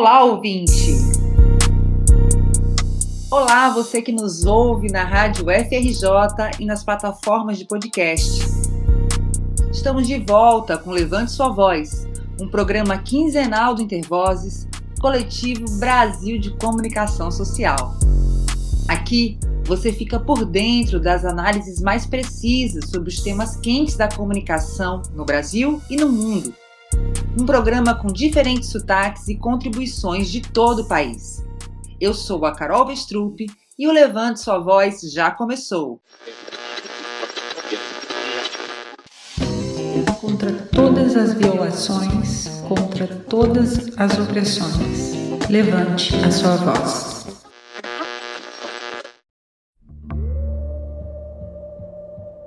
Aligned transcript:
Olá, 0.00 0.24
ouvinte! 0.24 0.96
Olá, 3.30 3.68
você 3.68 4.00
que 4.00 4.10
nos 4.10 4.46
ouve 4.46 4.90
na 4.90 5.04
rádio 5.04 5.44
FRJ 5.44 6.58
e 6.58 6.64
nas 6.64 6.82
plataformas 6.82 7.58
de 7.58 7.66
podcast. 7.66 8.46
Estamos 9.70 10.06
de 10.06 10.18
volta 10.20 10.78
com 10.78 10.90
Levante 10.90 11.32
Sua 11.32 11.50
Voz, 11.50 12.08
um 12.40 12.48
programa 12.48 12.96
quinzenal 12.96 13.74
do 13.74 13.82
Intervozes, 13.82 14.66
coletivo 15.02 15.70
Brasil 15.78 16.40
de 16.40 16.56
Comunicação 16.56 17.30
Social. 17.30 17.94
Aqui 18.88 19.38
você 19.64 19.92
fica 19.92 20.18
por 20.18 20.46
dentro 20.46 20.98
das 20.98 21.26
análises 21.26 21.78
mais 21.78 22.06
precisas 22.06 22.88
sobre 22.88 23.10
os 23.10 23.20
temas 23.20 23.54
quentes 23.56 23.96
da 23.98 24.08
comunicação 24.08 25.02
no 25.14 25.26
Brasil 25.26 25.78
e 25.90 25.96
no 25.96 26.08
mundo. 26.08 26.54
Um 27.38 27.46
programa 27.46 27.94
com 27.94 28.08
diferentes 28.08 28.70
sotaques 28.70 29.28
e 29.28 29.36
contribuições 29.36 30.28
de 30.28 30.40
todo 30.40 30.82
o 30.82 30.88
país. 30.88 31.46
Eu 32.00 32.12
sou 32.12 32.44
a 32.44 32.52
Carol 32.52 32.84
Vestrup 32.86 33.46
e 33.78 33.86
o 33.86 33.92
Levante 33.92 34.40
Sua 34.40 34.58
Voz 34.58 35.00
já 35.12 35.30
começou. 35.30 36.00
Contra 40.20 40.52
todas 40.74 41.16
as 41.16 41.32
violações, 41.34 42.48
contra 42.66 43.06
todas 43.06 43.96
as 43.96 44.18
opressões, 44.18 45.12
levante 45.48 46.12
a 46.24 46.30
sua 46.32 46.56
voz. 46.56 47.26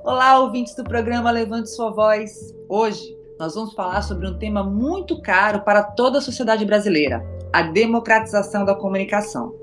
Olá, 0.03 0.39
ouvintes 0.39 0.75
do 0.75 0.83
programa 0.83 1.31
Levante 1.31 1.69
Sua 1.69 1.89
Voz. 1.89 2.53
Hoje 2.67 3.22
nós 3.43 3.55
vamos 3.55 3.73
falar 3.73 4.01
sobre 4.03 4.25
um 4.25 4.39
tema 4.39 4.63
muito 4.63 5.21
caro 5.21 5.65
para 5.65 5.83
toda 5.83 6.19
a 6.19 6.21
sociedade 6.21 6.63
brasileira: 6.63 7.21
a 7.51 7.61
democratização 7.61 8.63
da 8.63 8.73
comunicação. 8.73 9.53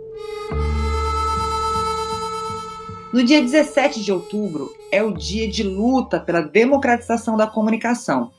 No 3.10 3.24
dia 3.24 3.40
17 3.40 4.04
de 4.04 4.12
outubro 4.12 4.70
é 4.92 5.02
o 5.02 5.14
dia 5.14 5.48
de 5.48 5.62
luta 5.62 6.20
pela 6.20 6.42
democratização 6.42 7.38
da 7.38 7.46
comunicação, 7.46 8.30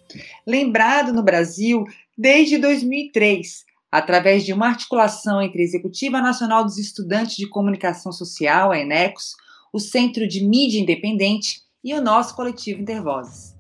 lembrado 0.46 1.12
no 1.12 1.24
Brasil 1.24 1.86
desde 2.16 2.60
2003, 2.60 3.66
através 3.92 4.46
de 4.46 4.54
uma 4.54 4.68
articulação 4.68 5.42
entre 5.42 5.62
a 5.62 5.66
Executiva 5.66 6.22
Nacional 6.22 6.64
dos 6.64 6.78
Estudantes 6.78 7.36
de 7.36 7.50
Comunicação 7.50 8.12
Social, 8.12 8.72
a 8.72 8.80
ENECOS, 8.80 9.34
o 9.74 9.80
Centro 9.80 10.28
de 10.28 10.46
Mídia 10.46 10.80
Independente 10.80 11.64
e 11.84 11.96
o 11.96 12.02
nosso 12.02 12.36
coletivo 12.36 12.80
Intervozes. 12.80 13.51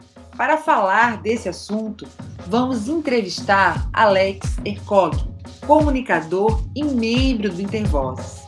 Para 0.42 0.58
falar 0.58 1.22
desse 1.22 1.47
assunto, 1.47 2.08
vamos 2.47 2.88
entrevistar 2.88 3.88
Alex 3.94 4.58
Ercog, 4.66 5.16
comunicador 5.67 6.64
e 6.75 6.83
membro 6.83 7.53
do 7.53 7.61
Intervozes. 7.61 8.42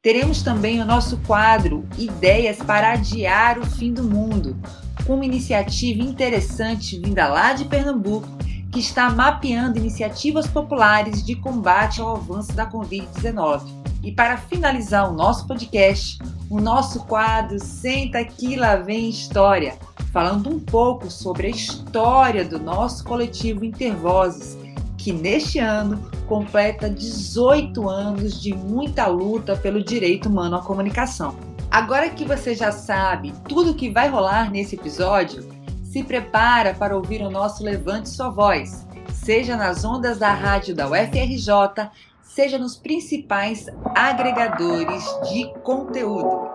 Teremos 0.00 0.44
também 0.44 0.80
o 0.80 0.84
nosso 0.84 1.16
quadro 1.26 1.84
Ideias 1.98 2.58
para 2.58 2.92
Adiar 2.92 3.58
o 3.58 3.66
Fim 3.66 3.92
do 3.92 4.04
Mundo, 4.04 4.56
com 5.04 5.16
uma 5.16 5.24
iniciativa 5.24 6.00
interessante 6.00 6.96
vinda 7.00 7.26
lá 7.26 7.52
de 7.54 7.64
Pernambuco, 7.64 8.28
que 8.70 8.78
está 8.78 9.10
mapeando 9.10 9.80
iniciativas 9.80 10.46
populares 10.46 11.26
de 11.26 11.34
combate 11.34 12.00
ao 12.00 12.14
avanço 12.14 12.52
da 12.52 12.70
Covid-19. 12.70 13.62
E 14.00 14.12
para 14.12 14.36
finalizar 14.36 15.10
o 15.10 15.12
nosso 15.12 15.44
podcast, 15.48 16.20
o 16.48 16.60
nosso 16.60 17.04
quadro 17.04 17.58
Senta 17.58 18.20
Aqui 18.20 18.54
Lá 18.54 18.76
Vem 18.76 19.08
História, 19.08 19.76
falando 20.12 20.50
um 20.50 20.60
pouco 20.60 21.10
sobre 21.10 21.46
a 21.46 21.50
história 21.50 22.44
do 22.44 22.58
nosso 22.58 23.02
coletivo 23.02 23.64
Intervozes, 23.64 24.58
que 24.98 25.10
neste 25.10 25.58
ano 25.58 25.98
completa 26.28 26.88
18 26.88 27.88
anos 27.88 28.40
de 28.40 28.54
muita 28.54 29.06
luta 29.06 29.56
pelo 29.56 29.82
direito 29.82 30.28
humano 30.28 30.56
à 30.56 30.62
comunicação. 30.62 31.34
Agora 31.70 32.10
que 32.10 32.26
você 32.26 32.54
já 32.54 32.70
sabe 32.70 33.32
tudo 33.48 33.74
que 33.74 33.90
vai 33.90 34.08
rolar 34.08 34.50
nesse 34.50 34.76
episódio, 34.76 35.48
se 35.82 36.02
prepara 36.02 36.74
para 36.74 36.94
ouvir 36.94 37.22
o 37.22 37.30
nosso 37.30 37.64
Levante 37.64 38.10
Sua 38.10 38.28
Voz, 38.28 38.86
seja 39.10 39.56
nas 39.56 39.82
ondas 39.82 40.18
da 40.18 40.32
rádio 40.32 40.74
da 40.74 40.86
UFRJ, 40.86 41.90
seja 42.22 42.58
nos 42.58 42.76
principais 42.76 43.66
agregadores 43.94 45.04
de 45.30 45.50
conteúdo. 45.62 46.50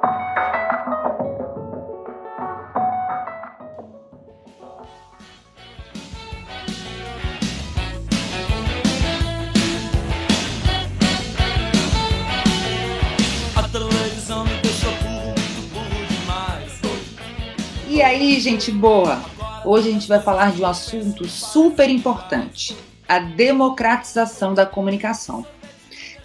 Aí, 18.18 18.40
gente 18.40 18.72
boa? 18.72 19.22
Hoje 19.64 19.90
a 19.90 19.92
gente 19.92 20.08
vai 20.08 20.20
falar 20.20 20.52
de 20.52 20.60
um 20.64 20.66
assunto 20.66 21.26
super 21.28 21.88
importante: 21.88 22.76
a 23.08 23.20
democratização 23.20 24.56
da 24.56 24.66
comunicação. 24.66 25.46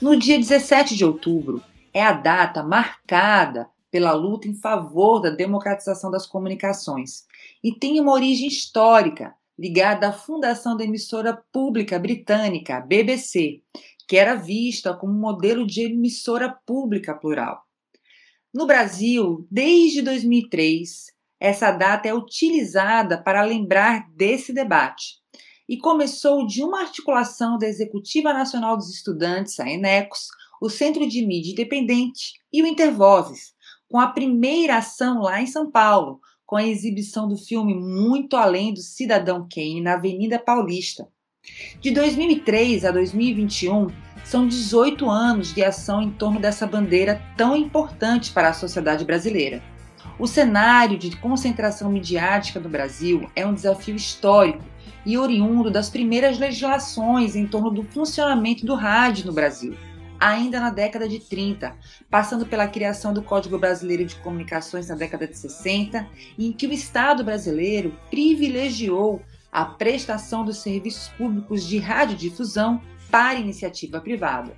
No 0.00 0.16
dia 0.16 0.38
17 0.38 0.96
de 0.96 1.04
outubro 1.04 1.62
é 1.92 2.02
a 2.02 2.12
data 2.12 2.62
marcada 2.62 3.68
pela 3.90 4.12
luta 4.12 4.48
em 4.48 4.54
favor 4.54 5.20
da 5.20 5.28
democratização 5.28 6.10
das 6.10 6.26
comunicações 6.26 7.26
e 7.62 7.72
tem 7.72 8.00
uma 8.00 8.12
origem 8.12 8.48
histórica 8.48 9.34
ligada 9.58 10.08
à 10.08 10.12
fundação 10.12 10.74
da 10.74 10.84
emissora 10.84 11.38
pública 11.52 11.98
britânica, 11.98 12.80
BBC, 12.80 13.60
que 14.08 14.16
era 14.16 14.34
vista 14.34 14.94
como 14.94 15.12
modelo 15.12 15.66
de 15.66 15.82
emissora 15.82 16.48
pública 16.64 17.14
plural. 17.14 17.62
No 18.52 18.66
Brasil, 18.66 19.46
desde 19.50 20.00
2003, 20.00 21.11
essa 21.42 21.72
data 21.72 22.06
é 22.06 22.14
utilizada 22.14 23.20
para 23.20 23.42
lembrar 23.42 24.08
desse 24.14 24.52
debate 24.52 25.16
e 25.68 25.76
começou 25.76 26.46
de 26.46 26.62
uma 26.62 26.82
articulação 26.82 27.58
da 27.58 27.66
Executiva 27.66 28.32
Nacional 28.32 28.76
dos 28.76 28.88
Estudantes, 28.94 29.58
a 29.58 29.68
ENECOS, 29.68 30.28
o 30.60 30.70
Centro 30.70 31.04
de 31.08 31.26
Mídia 31.26 31.50
Independente 31.50 32.34
e 32.52 32.62
o 32.62 32.66
Intervozes, 32.66 33.54
com 33.88 33.98
a 33.98 34.06
primeira 34.06 34.76
ação 34.76 35.20
lá 35.20 35.42
em 35.42 35.46
São 35.48 35.68
Paulo, 35.68 36.20
com 36.46 36.54
a 36.54 36.64
exibição 36.64 37.26
do 37.26 37.36
filme 37.36 37.74
Muito 37.74 38.36
Além 38.36 38.72
do 38.72 38.80
Cidadão 38.80 39.48
Kane 39.52 39.80
na 39.80 39.94
Avenida 39.94 40.38
Paulista. 40.38 41.08
De 41.80 41.90
2003 41.90 42.84
a 42.84 42.92
2021, 42.92 43.88
são 44.24 44.46
18 44.46 45.10
anos 45.10 45.52
de 45.52 45.64
ação 45.64 46.02
em 46.02 46.10
torno 46.12 46.38
dessa 46.38 46.68
bandeira 46.68 47.20
tão 47.36 47.56
importante 47.56 48.30
para 48.30 48.50
a 48.50 48.54
sociedade 48.54 49.04
brasileira. 49.04 49.71
O 50.18 50.26
cenário 50.26 50.98
de 50.98 51.16
concentração 51.16 51.90
midiática 51.90 52.60
no 52.60 52.68
Brasil 52.68 53.30
é 53.34 53.46
um 53.46 53.54
desafio 53.54 53.96
histórico 53.96 54.62
e 55.04 55.16
oriundo 55.16 55.70
das 55.70 55.88
primeiras 55.88 56.38
legislações 56.38 57.34
em 57.34 57.46
torno 57.46 57.70
do 57.70 57.82
funcionamento 57.82 58.64
do 58.64 58.74
rádio 58.74 59.26
no 59.26 59.32
Brasil, 59.32 59.74
ainda 60.20 60.60
na 60.60 60.70
década 60.70 61.08
de 61.08 61.18
30, 61.18 61.74
passando 62.08 62.46
pela 62.46 62.68
criação 62.68 63.12
do 63.12 63.22
Código 63.22 63.58
Brasileiro 63.58 64.04
de 64.04 64.14
Comunicações 64.16 64.88
na 64.88 64.94
década 64.94 65.26
de 65.26 65.36
60, 65.36 66.06
em 66.38 66.52
que 66.52 66.66
o 66.66 66.72
Estado 66.72 67.24
brasileiro 67.24 67.96
privilegiou 68.10 69.22
a 69.50 69.64
prestação 69.64 70.44
dos 70.44 70.58
serviços 70.58 71.08
públicos 71.08 71.66
de 71.66 71.78
radiodifusão 71.78 72.80
para 73.10 73.38
iniciativa 73.38 74.00
privada. 74.00 74.56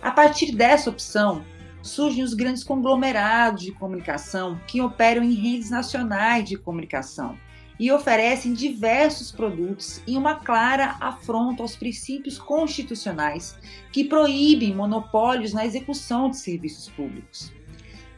A 0.00 0.10
partir 0.10 0.52
dessa 0.52 0.88
opção, 0.88 1.44
surgem 1.82 2.22
os 2.22 2.34
grandes 2.34 2.62
conglomerados 2.62 3.62
de 3.62 3.72
comunicação 3.72 4.60
que 4.66 4.80
operam 4.80 5.22
em 5.22 5.34
redes 5.34 5.70
nacionais 5.70 6.48
de 6.48 6.56
comunicação 6.56 7.36
e 7.78 7.90
oferecem 7.90 8.52
diversos 8.52 9.32
produtos 9.32 10.02
em 10.06 10.16
uma 10.16 10.34
clara 10.34 10.96
afronta 11.00 11.62
aos 11.62 11.74
princípios 11.74 12.38
constitucionais 12.38 13.56
que 13.90 14.04
proíbem 14.04 14.74
monopólios 14.74 15.54
na 15.54 15.64
execução 15.64 16.28
de 16.28 16.36
serviços 16.36 16.90
públicos. 16.90 17.50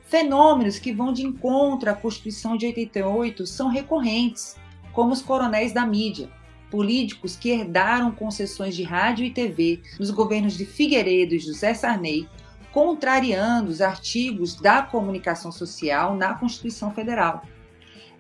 Fenômenos 0.05 0.81
que 0.81 0.93
vão 0.93 1.13
de 1.13 1.25
encontro 1.25 1.89
à 1.89 1.95
Constituição 1.95 2.57
de 2.57 2.67
88 2.67 3.47
são 3.47 3.69
recorrentes, 3.69 4.57
como 4.93 5.13
os 5.13 5.23
coronéis 5.23 5.73
da 5.73 5.87
mídia, 5.87 6.29
políticos 6.69 7.37
que 7.37 7.51
herdaram 7.51 8.11
concessões 8.11 8.75
de 8.75 8.83
rádio 8.83 9.25
e 9.25 9.31
TV 9.31 9.81
nos 9.99 10.11
governos 10.11 10.55
de 10.55 10.67
Figueiredo 10.67 11.35
e 11.35 11.39
José 11.39 11.73
Sarney, 11.73 12.29
contrariando 12.73 13.71
os 13.71 13.81
artigos 13.81 14.55
da 14.55 14.83
comunicação 14.83 15.53
social 15.53 16.17
na 16.17 16.35
Constituição 16.35 16.91
Federal. 16.91 17.43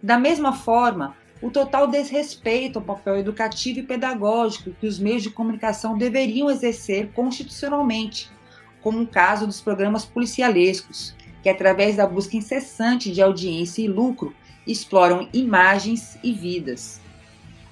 Da 0.02 0.18
mesma 0.18 0.52
forma, 0.52 1.16
o 1.40 1.50
total 1.50 1.88
desrespeito 1.88 2.78
ao 2.78 2.84
papel 2.84 3.16
educativo 3.16 3.80
e 3.80 3.82
pedagógico 3.82 4.70
que 4.72 4.86
os 4.86 4.98
meios 4.98 5.22
de 5.22 5.30
comunicação 5.30 5.98
deveriam 5.98 6.50
exercer 6.50 7.10
constitucionalmente, 7.12 8.30
como 8.80 9.00
o 9.00 9.06
caso 9.06 9.46
dos 9.46 9.60
programas 9.60 10.04
policialescos, 10.04 11.16
que, 11.42 11.48
através 11.48 11.96
da 11.96 12.06
busca 12.06 12.36
incessante 12.36 13.10
de 13.10 13.20
audiência 13.20 13.82
e 13.82 13.88
lucro, 13.88 14.34
exploram 14.66 15.28
imagens 15.32 16.16
e 16.22 16.32
vidas. 16.32 17.00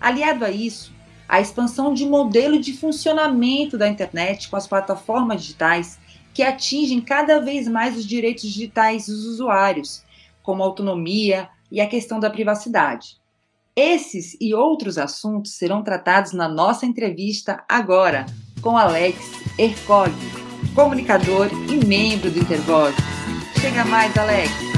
Aliado 0.01 0.45
a 0.45 0.51
isso, 0.51 0.93
a 1.29 1.41
expansão 1.41 1.95
de 1.95 2.05
modelo 2.05 2.59
de 2.59 2.73
funcionamento 2.73 3.79
da 3.79 3.87
internet 3.87 4.49
com 4.49 4.57
as 4.57 4.67
plataformas 4.67 5.43
digitais 5.43 6.00
que 6.33 6.43
atingem 6.43 7.01
cada 7.01 7.41
vez 7.41 7.67
mais 7.67 7.97
os 7.97 8.07
direitos 8.07 8.43
digitais 8.43 9.07
dos 9.07 9.25
usuários, 9.27 10.03
como 10.43 10.63
a 10.63 10.67
autonomia 10.67 11.49
e 11.71 11.81
a 11.81 11.87
questão 11.87 12.21
da 12.21 12.31
privacidade. 12.31 13.21
Esses 13.75 14.37
e 14.41 14.55
outros 14.55 14.99
assuntos 14.99 15.53
serão 15.53 15.83
tratados 15.83 16.33
na 16.33 16.49
nossa 16.49 16.85
entrevista 16.85 17.65
agora 17.69 18.27
com 18.61 18.77
Alex 18.77 19.19
Ercog, 19.59 20.13
comunicador 20.75 21.49
e 21.69 21.85
membro 21.87 22.31
do 22.31 22.41
Intervoz. 22.41 22.95
Chega 23.61 23.85
mais, 23.85 24.17
Alex! 24.17 24.70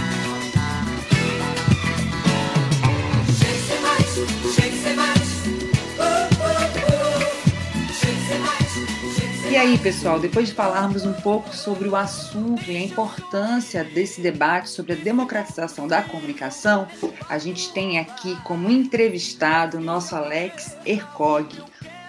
E 9.53 9.57
aí, 9.59 9.77
pessoal, 9.77 10.19
depois 10.19 10.49
de 10.49 10.55
falarmos 10.55 11.05
um 11.05 11.13
pouco 11.13 11.55
sobre 11.55 11.87
o 11.87 11.95
assunto 11.95 12.71
e 12.71 12.75
a 12.75 12.81
importância 12.81 13.85
desse 13.85 14.23
debate 14.23 14.71
sobre 14.71 14.95
a 14.95 14.97
democratização 14.97 15.87
da 15.87 16.01
comunicação, 16.01 16.89
a 17.29 17.37
gente 17.37 17.71
tem 17.71 17.99
aqui 17.99 18.35
como 18.45 18.71
entrevistado 18.71 19.77
o 19.77 19.81
nosso 19.83 20.17
Alex 20.17 20.75
Ercog, 20.87 21.55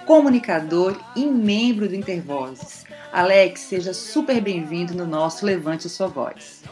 comunicador 0.07 0.97
e 1.17 1.25
membro 1.25 1.89
do 1.89 1.93
Intervozes. 1.93 2.85
Alex, 3.11 3.59
seja 3.59 3.93
super 3.93 4.39
bem-vindo 4.39 4.95
no 4.95 5.05
nosso 5.05 5.45
Levante 5.45 5.87
a 5.87 5.89
Sua 5.89 6.07
Voz. 6.07 6.63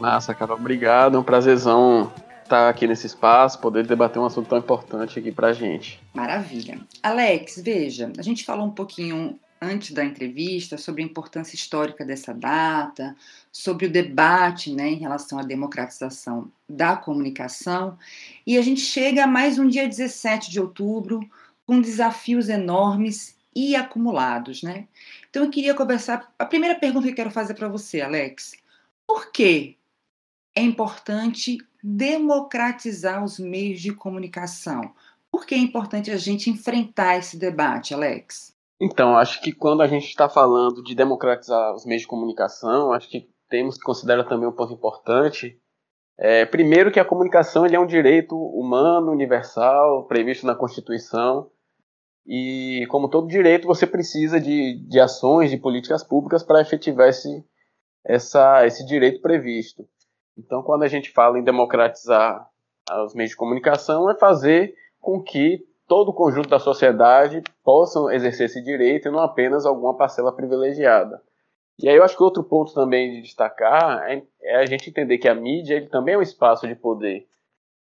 Massa, 0.00 0.32
cara, 0.32 0.54
obrigado. 0.54 1.18
É 1.18 1.20
um 1.20 1.22
prazerzão 1.22 2.10
estar 2.44 2.68
aqui 2.68 2.86
nesse 2.86 3.06
espaço, 3.06 3.58
poder 3.58 3.86
debater 3.86 4.20
um 4.20 4.26
assunto 4.26 4.48
tão 4.48 4.58
importante 4.58 5.18
aqui 5.18 5.32
pra 5.32 5.52
gente. 5.52 6.00
Maravilha. 6.14 6.78
Alex, 7.02 7.60
veja, 7.62 8.12
a 8.16 8.22
gente 8.22 8.44
falou 8.44 8.66
um 8.66 8.70
pouquinho 8.70 9.38
antes 9.60 9.92
da 9.92 10.04
entrevista 10.04 10.76
sobre 10.76 11.02
a 11.02 11.06
importância 11.06 11.54
histórica 11.54 12.04
dessa 12.04 12.34
data, 12.34 13.16
sobre 13.50 13.86
o 13.86 13.90
debate 13.90 14.72
né, 14.72 14.90
em 14.90 14.96
relação 14.96 15.38
à 15.38 15.42
democratização 15.42 16.50
da 16.68 16.96
comunicação, 16.96 17.98
e 18.46 18.58
a 18.58 18.62
gente 18.62 18.80
chega 18.80 19.24
a 19.24 19.26
mais 19.26 19.58
um 19.58 19.66
dia 19.66 19.88
17 19.88 20.50
de 20.50 20.60
outubro 20.60 21.20
com 21.66 21.80
desafios 21.80 22.48
enormes 22.48 23.36
e 23.56 23.74
acumulados, 23.74 24.62
né? 24.62 24.86
Então 25.30 25.44
eu 25.44 25.50
queria 25.50 25.74
conversar. 25.74 26.32
A 26.38 26.44
primeira 26.44 26.74
pergunta 26.74 27.06
que 27.06 27.12
eu 27.12 27.16
quero 27.16 27.30
fazer 27.30 27.54
para 27.54 27.68
você, 27.68 28.00
Alex, 28.00 28.52
por 29.06 29.30
que 29.30 29.76
é 30.54 30.60
importante 30.60 31.58
democratizar 31.86 33.22
os 33.22 33.38
meios 33.38 33.78
de 33.78 33.92
comunicação. 33.92 34.80
Por 35.30 35.44
que 35.44 35.54
é 35.54 35.58
importante 35.58 36.10
a 36.10 36.16
gente 36.16 36.48
enfrentar 36.48 37.18
esse 37.18 37.38
debate, 37.38 37.92
Alex? 37.92 38.56
Então, 38.80 39.18
acho 39.18 39.42
que 39.42 39.52
quando 39.52 39.82
a 39.82 39.86
gente 39.86 40.06
está 40.06 40.26
falando 40.26 40.82
de 40.82 40.94
democratizar 40.94 41.74
os 41.74 41.84
meios 41.84 42.00
de 42.02 42.08
comunicação, 42.08 42.90
acho 42.90 43.10
que 43.10 43.28
temos 43.50 43.76
que 43.76 43.84
considerar 43.84 44.24
também 44.24 44.48
um 44.48 44.52
ponto 44.52 44.72
importante. 44.72 45.60
É, 46.16 46.46
primeiro 46.46 46.90
que 46.90 46.98
a 46.98 47.04
comunicação 47.04 47.66
é 47.66 47.78
um 47.78 47.86
direito 47.86 48.34
humano, 48.34 49.12
universal, 49.12 50.06
previsto 50.06 50.46
na 50.46 50.54
Constituição. 50.54 51.50
E, 52.26 52.86
como 52.88 53.10
todo 53.10 53.28
direito, 53.28 53.66
você 53.66 53.86
precisa 53.86 54.40
de, 54.40 54.82
de 54.88 54.98
ações, 54.98 55.50
de 55.50 55.58
políticas 55.58 56.02
públicas 56.02 56.42
para 56.42 56.62
efetivar 56.62 57.08
esse, 57.08 57.44
essa, 58.02 58.64
esse 58.66 58.86
direito 58.86 59.20
previsto. 59.20 59.86
Então, 60.36 60.62
quando 60.62 60.82
a 60.82 60.88
gente 60.88 61.10
fala 61.10 61.38
em 61.38 61.44
democratizar 61.44 62.48
os 63.04 63.14
meios 63.14 63.30
de 63.30 63.36
comunicação, 63.36 64.10
é 64.10 64.14
fazer 64.14 64.74
com 65.00 65.22
que 65.22 65.64
todo 65.86 66.10
o 66.10 66.14
conjunto 66.14 66.48
da 66.48 66.58
sociedade 66.58 67.42
possam 67.62 68.10
exercer 68.10 68.46
esse 68.46 68.62
direito 68.62 69.08
e 69.08 69.10
não 69.10 69.20
apenas 69.20 69.64
alguma 69.66 69.96
parcela 69.96 70.34
privilegiada. 70.34 71.22
E 71.78 71.88
aí 71.88 71.96
eu 71.96 72.04
acho 72.04 72.16
que 72.16 72.22
outro 72.22 72.44
ponto 72.44 72.72
também 72.72 73.12
de 73.12 73.22
destacar 73.22 74.08
é, 74.10 74.22
é 74.42 74.56
a 74.56 74.66
gente 74.66 74.88
entender 74.88 75.18
que 75.18 75.28
a 75.28 75.34
mídia 75.34 75.74
ele 75.74 75.88
também 75.88 76.14
é 76.14 76.18
um 76.18 76.22
espaço 76.22 76.66
de 76.68 76.74
poder. 76.74 77.26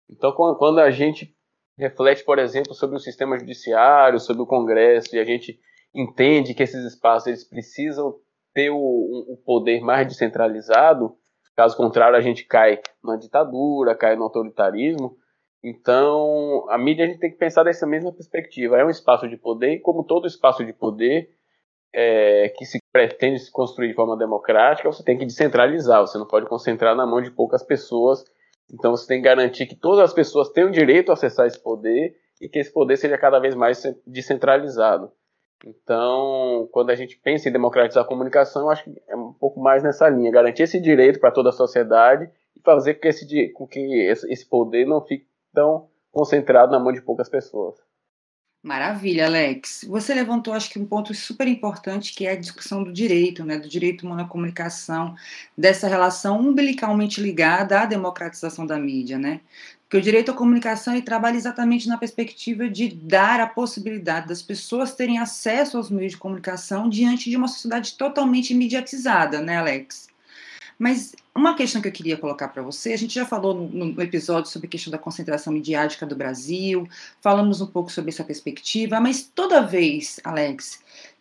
Então, 0.10 0.32
quando 0.32 0.80
a 0.80 0.92
gente 0.92 1.34
reflete, 1.78 2.24
por 2.24 2.40
exemplo, 2.40 2.74
sobre 2.74 2.96
o 2.96 3.00
sistema 3.00 3.38
judiciário, 3.38 4.20
sobre 4.20 4.42
o 4.42 4.48
Congresso, 4.48 5.16
e 5.16 5.20
a 5.20 5.24
gente 5.24 5.60
entende 5.94 6.54
que 6.54 6.64
esses 6.64 6.84
espaços 6.86 7.28
eles 7.28 7.44
precisam 7.44 8.16
ter 8.54 8.70
o, 8.70 8.76
o 8.78 9.38
poder 9.46 9.82
mais 9.82 10.08
descentralizado, 10.08 11.16
Caso 11.58 11.76
contrário, 11.76 12.16
a 12.16 12.22
gente 12.22 12.46
cai 12.46 12.80
na 13.04 13.16
ditadura, 13.16 13.96
cai 13.96 14.16
no 14.16 14.26
autoritarismo. 14.26 15.18
Então, 15.64 16.70
a 16.70 16.78
mídia 16.78 17.04
a 17.04 17.08
gente 17.08 17.20
tem 17.20 17.32
que 17.32 17.38
pensar 17.38 17.64
dessa 17.64 17.88
mesma 17.88 18.14
perspectiva. 18.14 18.78
É 18.78 18.86
um 18.86 18.92
espaço 18.92 19.28
de 19.28 19.36
poder, 19.36 19.74
e 19.74 19.80
como 19.80 20.04
todo 20.04 20.28
espaço 20.28 20.64
de 20.64 20.72
poder 20.72 21.32
é, 21.92 22.50
que 22.50 22.64
se 22.64 22.78
pretende 22.94 23.40
se 23.40 23.52
construir 23.52 23.88
de 23.88 23.96
forma 23.96 24.16
democrática, 24.16 24.92
você 24.92 25.04
tem 25.04 25.18
que 25.18 25.26
descentralizar. 25.26 26.02
Você 26.02 26.20
não 26.20 26.28
pode 26.28 26.46
concentrar 26.46 26.96
na 26.96 27.08
mão 27.08 27.24
de 27.24 27.32
poucas 27.32 27.64
pessoas. 27.64 28.24
Então, 28.72 28.92
você 28.92 29.08
tem 29.08 29.18
que 29.18 29.28
garantir 29.28 29.66
que 29.66 29.76
todas 29.76 30.02
as 30.02 30.14
pessoas 30.14 30.50
tenham 30.50 30.70
direito 30.70 31.10
a 31.10 31.14
acessar 31.14 31.48
esse 31.48 31.60
poder 31.60 32.16
e 32.40 32.48
que 32.48 32.60
esse 32.60 32.72
poder 32.72 32.98
seja 32.98 33.18
cada 33.18 33.40
vez 33.40 33.56
mais 33.56 33.82
descentralizado. 34.06 35.12
Então, 35.66 36.68
quando 36.72 36.92
a 36.92 36.96
gente 36.96 37.18
pensa 37.18 37.50
em 37.50 37.52
democratizar 37.52 38.04
a 38.04 38.08
comunicação, 38.08 38.64
eu 38.64 38.70
acho 38.70 38.84
que 38.84 39.02
é 39.08 39.16
um 39.16 39.34
pouco 39.34 39.60
mais 39.60 39.84
nessa 39.84 40.08
linha, 40.08 40.32
garantir 40.32 40.64
esse 40.64 40.80
direito 40.80 41.20
para 41.20 41.32
toda 41.32 41.50
a 41.50 41.54
sociedade 41.54 42.30
e 42.56 42.60
fazer 42.62 42.96
com 42.96 43.02
que, 43.02 43.08
esse, 43.08 43.50
com 43.50 43.68
que 43.68 43.80
esse 44.10 44.48
poder 44.48 44.86
não 44.86 45.02
fique 45.02 45.28
tão 45.54 45.90
concentrado 46.12 46.72
na 46.72 46.80
mão 46.80 46.92
de 46.92 47.02
poucas 47.02 47.30
pessoas. 47.30 47.76
Maravilha, 48.64 49.26
Alex. 49.28 49.86
Você 49.88 50.14
levantou, 50.14 50.54
acho 50.54 50.70
que 50.70 50.80
um 50.80 50.86
ponto 50.86 51.14
super 51.14 51.48
importante, 51.48 52.14
que 52.14 52.26
é 52.26 52.32
a 52.32 52.36
discussão 52.36 52.84
do 52.84 52.92
direito, 52.92 53.46
né, 53.46 53.58
do 53.58 53.70
direito 53.70 54.06
humano 54.06 54.24
à 54.24 54.28
comunicação, 54.28 55.16
dessa 55.58 55.88
relação 55.88 56.40
umbilicalmente 56.40 57.22
ligada 57.22 57.82
à 57.82 57.86
democratização 57.86 58.66
da 58.66 58.78
mídia, 58.78 59.18
né? 59.18 59.42
Porque 59.84 59.98
o 59.98 60.02
direito 60.02 60.32
à 60.32 60.34
comunicação 60.34 60.94
ele 60.94 61.02
trabalha 61.02 61.38
exatamente 61.38 61.88
na 61.88 61.98
perspectiva 61.98 62.70
de 62.70 62.90
dar 62.90 63.40
a 63.40 63.48
possibilidade 63.48 64.28
das 64.28 64.42
pessoas 64.42 64.94
terem 64.94 65.18
acesso 65.18 65.78
aos 65.78 65.90
meios 65.90 66.12
de 66.14 66.18
comunicação 66.18 66.90
diante 66.90 67.30
de 67.30 67.38
uma 67.38 67.48
sociedade 67.48 67.94
totalmente 67.98 68.54
mediatizada, 68.54 69.40
né, 69.42 69.58
Alex? 69.58 70.10
Mas 70.78 71.16
uma 71.34 71.56
questão 71.56 71.82
que 71.82 71.88
eu 71.88 71.92
queria 71.92 72.18
colocar 72.18 72.50
para 72.50 72.62
você, 72.62 72.94
a 72.94 72.98
gente 72.98 73.16
já 73.16 73.26
falou 73.26 73.54
no, 73.54 73.86
no, 73.86 74.02
episódio 74.02 74.52
sobre 74.52 74.68
a 74.68 74.72
questão 74.72 74.92
da 74.92 74.98
concentração 74.98 75.52
midiática 75.52 76.06
do 76.06 76.16
Brasil, 76.16 76.88
falamos 77.22 77.62
um 77.62 77.68
pouco 77.68 77.92
sobre 77.92 78.12
essa 78.12 78.24
perspectiva, 78.24 79.00
mas 79.00 79.24
toda 79.24 79.66
vez, 79.66 80.20
Alex, 80.24 80.80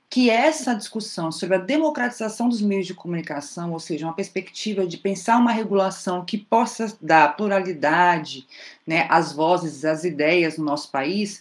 que 0.09 0.31
essa 0.31 0.75
discussão 0.75 1.33
sobre 1.33 1.57
a 1.57 1.61
democratização 1.61 2.49
dos 2.49 2.61
meios 2.61 2.87
de 2.87 2.95
comunicação, 2.95 3.73
ou 3.73 3.81
seja, 3.81 4.07
uma 4.07 4.15
perspectiva 4.15 4.87
de 4.87 4.99
pensar 4.99 5.39
uma 5.39 5.53
regulação 5.53 6.25
que 6.25 6.39
possa 6.39 6.97
dar 7.01 7.37
pluralidade 7.37 8.47
né, 8.87 9.07
às 9.11 9.33
vozes, 9.33 9.85
às 9.85 10.05
ideias 10.05 10.59
no 10.59 10.65
nosso 10.65 10.91
país, 10.91 11.41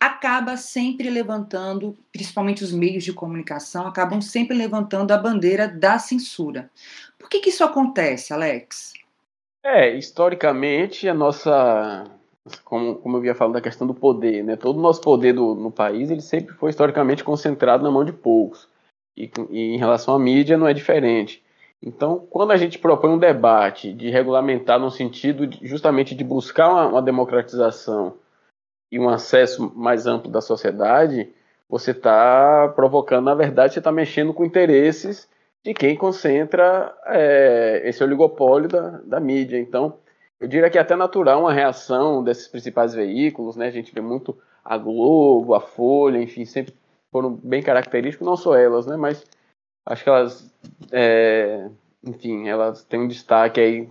acaba 0.00 0.56
sempre 0.56 1.10
levantando, 1.10 1.94
principalmente 2.10 2.64
os 2.64 2.72
meios 2.72 3.04
de 3.04 3.12
comunicação, 3.12 3.86
acabam 3.86 4.22
sempre 4.22 4.56
levantando 4.56 5.12
a 5.12 5.18
bandeira 5.18 5.68
da 5.68 5.98
censura. 5.98 6.70
Por 7.20 7.28
que, 7.28 7.40
que 7.40 7.50
isso 7.50 7.62
acontece, 7.62 8.32
Alex? 8.32 8.94
É, 9.62 9.94
historicamente, 9.94 11.06
a 11.06 11.14
nossa 11.14 12.10
como, 12.64 12.96
como 12.96 13.16
eu 13.16 13.18
havia 13.20 13.34
falado 13.34 13.54
da 13.54 13.60
questão 13.60 13.86
do 13.86 13.94
poder, 13.94 14.42
né? 14.42 14.56
Todo 14.56 14.78
o 14.78 14.82
nosso 14.82 15.00
poder 15.00 15.34
do, 15.34 15.54
no 15.54 15.70
país, 15.70 16.10
ele 16.10 16.22
sempre 16.22 16.54
foi 16.54 16.70
historicamente 16.70 17.22
concentrado 17.22 17.84
na 17.84 17.90
mão 17.90 18.04
de 18.04 18.12
poucos. 18.12 18.68
E, 19.16 19.30
e, 19.50 19.74
em 19.74 19.78
relação 19.78 20.14
à 20.14 20.18
mídia 20.18 20.56
não 20.56 20.66
é 20.66 20.72
diferente. 20.72 21.44
Então, 21.82 22.26
quando 22.30 22.52
a 22.52 22.56
gente 22.56 22.78
propõe 22.78 23.10
um 23.10 23.18
debate 23.18 23.92
de 23.92 24.10
regulamentar 24.10 24.78
no 24.78 24.90
sentido 24.90 25.46
de, 25.46 25.66
justamente 25.66 26.14
de 26.14 26.24
buscar 26.24 26.70
uma, 26.70 26.86
uma 26.86 27.02
democratização 27.02 28.14
e 28.90 28.98
um 28.98 29.08
acesso 29.08 29.72
mais 29.76 30.06
amplo 30.06 30.30
da 30.30 30.40
sociedade, 30.40 31.28
você 31.68 31.92
está 31.92 32.68
provocando, 32.74 33.26
na 33.26 33.34
verdade, 33.34 33.74
você 33.74 33.80
está 33.80 33.92
mexendo 33.92 34.34
com 34.34 34.44
interesses 34.44 35.28
de 35.64 35.74
quem 35.74 35.96
concentra 35.96 36.96
é, 37.06 37.82
esse 37.84 38.02
oligopólio 38.02 38.68
da, 38.68 39.00
da 39.04 39.20
mídia. 39.20 39.58
Então, 39.58 39.98
eu 40.40 40.48
diria 40.48 40.70
que 40.70 40.78
é 40.78 40.80
até 40.80 40.96
natural 40.96 41.40
uma 41.40 41.52
reação 41.52 42.24
desses 42.24 42.48
principais 42.48 42.94
veículos, 42.94 43.56
né? 43.56 43.66
A 43.66 43.70
gente 43.70 43.92
vê 43.92 44.00
muito 44.00 44.36
a 44.64 44.78
Globo, 44.78 45.54
a 45.54 45.60
Folha, 45.60 46.20
enfim, 46.20 46.44
sempre 46.44 46.74
foram 47.12 47.34
bem 47.34 47.62
característicos, 47.62 48.26
não 48.26 48.36
só 48.36 48.56
elas, 48.56 48.86
né? 48.86 48.96
Mas 48.96 49.26
acho 49.84 50.04
que 50.04 50.08
elas, 50.08 50.50
é, 50.90 51.68
enfim, 52.06 52.48
elas 52.48 52.84
têm 52.84 53.00
um 53.00 53.08
destaque 53.08 53.60
aí 53.60 53.88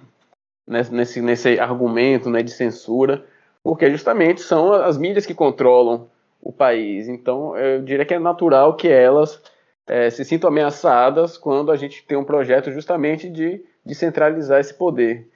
nesse, 0.68 1.22
nesse 1.22 1.60
argumento 1.60 2.30
né, 2.30 2.42
de 2.42 2.52
censura, 2.52 3.26
porque 3.64 3.90
justamente 3.92 4.42
são 4.42 4.74
as 4.74 4.98
mídias 4.98 5.26
que 5.26 5.34
controlam 5.34 6.08
o 6.42 6.52
país. 6.52 7.08
Então, 7.08 7.56
eu 7.58 7.82
diria 7.82 8.06
que 8.06 8.14
é 8.14 8.20
natural 8.20 8.76
que 8.76 8.88
elas 8.88 9.42
é, 9.90 10.10
se 10.10 10.24
sintam 10.24 10.50
ameaçadas 10.50 11.38
quando 11.38 11.72
a 11.72 11.76
gente 11.76 12.06
tem 12.06 12.18
um 12.18 12.24
projeto 12.24 12.72
justamente 12.72 13.28
de 13.28 13.62
descentralizar 13.86 14.60
esse 14.60 14.74
poder. 14.74 15.28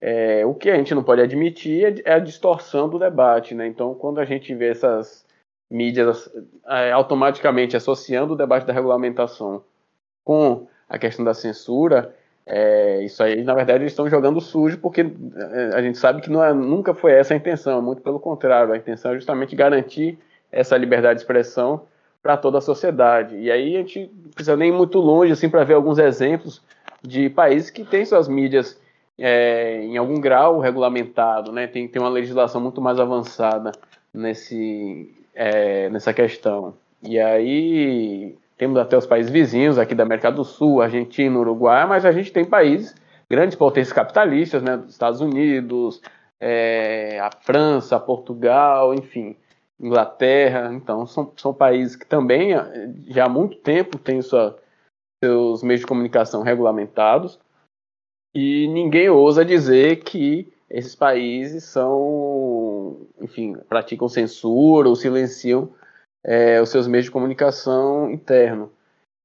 É, 0.00 0.46
o 0.46 0.54
que 0.54 0.70
a 0.70 0.76
gente 0.76 0.94
não 0.94 1.02
pode 1.02 1.20
admitir 1.20 1.84
é, 1.84 2.12
é 2.12 2.14
a 2.14 2.18
distorção 2.18 2.88
do 2.88 2.98
debate. 2.98 3.54
Né? 3.54 3.66
Então, 3.66 3.94
quando 3.94 4.20
a 4.20 4.24
gente 4.24 4.54
vê 4.54 4.68
essas 4.68 5.26
mídias 5.68 6.30
é, 6.68 6.92
automaticamente 6.92 7.76
associando 7.76 8.34
o 8.34 8.36
debate 8.36 8.66
da 8.66 8.72
regulamentação 8.72 9.64
com 10.24 10.66
a 10.88 10.98
questão 10.98 11.24
da 11.24 11.34
censura, 11.34 12.14
é, 12.46 13.02
isso 13.02 13.20
aí, 13.24 13.42
na 13.42 13.54
verdade, 13.54 13.82
eles 13.82 13.92
estão 13.92 14.08
jogando 14.08 14.40
sujo, 14.40 14.78
porque 14.78 15.00
é, 15.00 15.74
a 15.74 15.82
gente 15.82 15.98
sabe 15.98 16.20
que 16.20 16.30
é, 16.32 16.52
nunca 16.52 16.94
foi 16.94 17.12
essa 17.12 17.34
a 17.34 17.36
intenção, 17.36 17.82
muito 17.82 18.02
pelo 18.02 18.20
contrário, 18.20 18.72
a 18.72 18.76
intenção 18.76 19.10
é 19.10 19.14
justamente 19.16 19.56
garantir 19.56 20.16
essa 20.52 20.76
liberdade 20.76 21.16
de 21.16 21.22
expressão 21.22 21.82
para 22.26 22.36
toda 22.36 22.58
a 22.58 22.60
sociedade. 22.60 23.36
E 23.36 23.52
aí 23.52 23.76
a 23.76 23.78
gente 23.78 24.10
precisa 24.34 24.56
nem 24.56 24.70
ir 24.70 24.72
muito 24.72 24.98
longe 24.98 25.30
assim 25.30 25.48
para 25.48 25.62
ver 25.62 25.74
alguns 25.74 25.96
exemplos 25.96 26.60
de 27.00 27.30
países 27.30 27.70
que 27.70 27.84
têm 27.84 28.04
suas 28.04 28.26
mídias 28.26 28.80
é, 29.16 29.80
em 29.84 29.96
algum 29.96 30.20
grau 30.20 30.58
regulamentado, 30.58 31.52
né? 31.52 31.68
Tem, 31.68 31.86
tem 31.86 32.02
uma 32.02 32.10
legislação 32.10 32.60
muito 32.60 32.80
mais 32.80 32.98
avançada 32.98 33.70
nesse, 34.12 35.08
é, 35.36 35.88
nessa 35.88 36.12
questão. 36.12 36.74
E 37.00 37.16
aí 37.16 38.34
temos 38.58 38.76
até 38.76 38.96
os 38.96 39.06
países 39.06 39.30
vizinhos 39.30 39.78
aqui 39.78 39.94
da 39.94 40.02
América 40.02 40.32
do 40.32 40.42
Sul, 40.42 40.82
Argentina, 40.82 41.38
Uruguai, 41.38 41.86
mas 41.86 42.04
a 42.04 42.10
gente 42.10 42.32
tem 42.32 42.44
países, 42.44 42.92
grandes 43.30 43.56
potências 43.56 43.92
capitalistas, 43.92 44.64
né? 44.64 44.82
Estados 44.88 45.20
Unidos, 45.20 46.02
é, 46.40 47.20
a 47.20 47.30
França, 47.30 48.00
Portugal, 48.00 48.92
enfim, 48.92 49.36
Inglaterra. 49.80 50.72
Então, 50.72 51.06
são, 51.06 51.32
são 51.36 51.52
países 51.52 51.96
que 51.96 52.06
também 52.06 52.50
já 53.08 53.26
há 53.26 53.28
muito 53.28 53.56
tempo 53.58 53.98
têm 53.98 54.22
sua, 54.22 54.58
seus 55.22 55.62
meios 55.62 55.80
de 55.80 55.86
comunicação 55.86 56.42
regulamentados 56.42 57.38
e 58.34 58.68
ninguém 58.68 59.08
ousa 59.08 59.44
dizer 59.44 60.04
que 60.04 60.52
esses 60.68 60.94
países 60.94 61.64
são, 61.64 63.06
enfim, 63.20 63.56
praticam 63.68 64.08
censura 64.08 64.88
ou 64.88 64.94
silenciam 64.94 65.72
é, 66.22 66.60
os 66.60 66.68
seus 66.68 66.86
meios 66.86 67.06
de 67.06 67.10
comunicação 67.10 68.10
interno. 68.10 68.70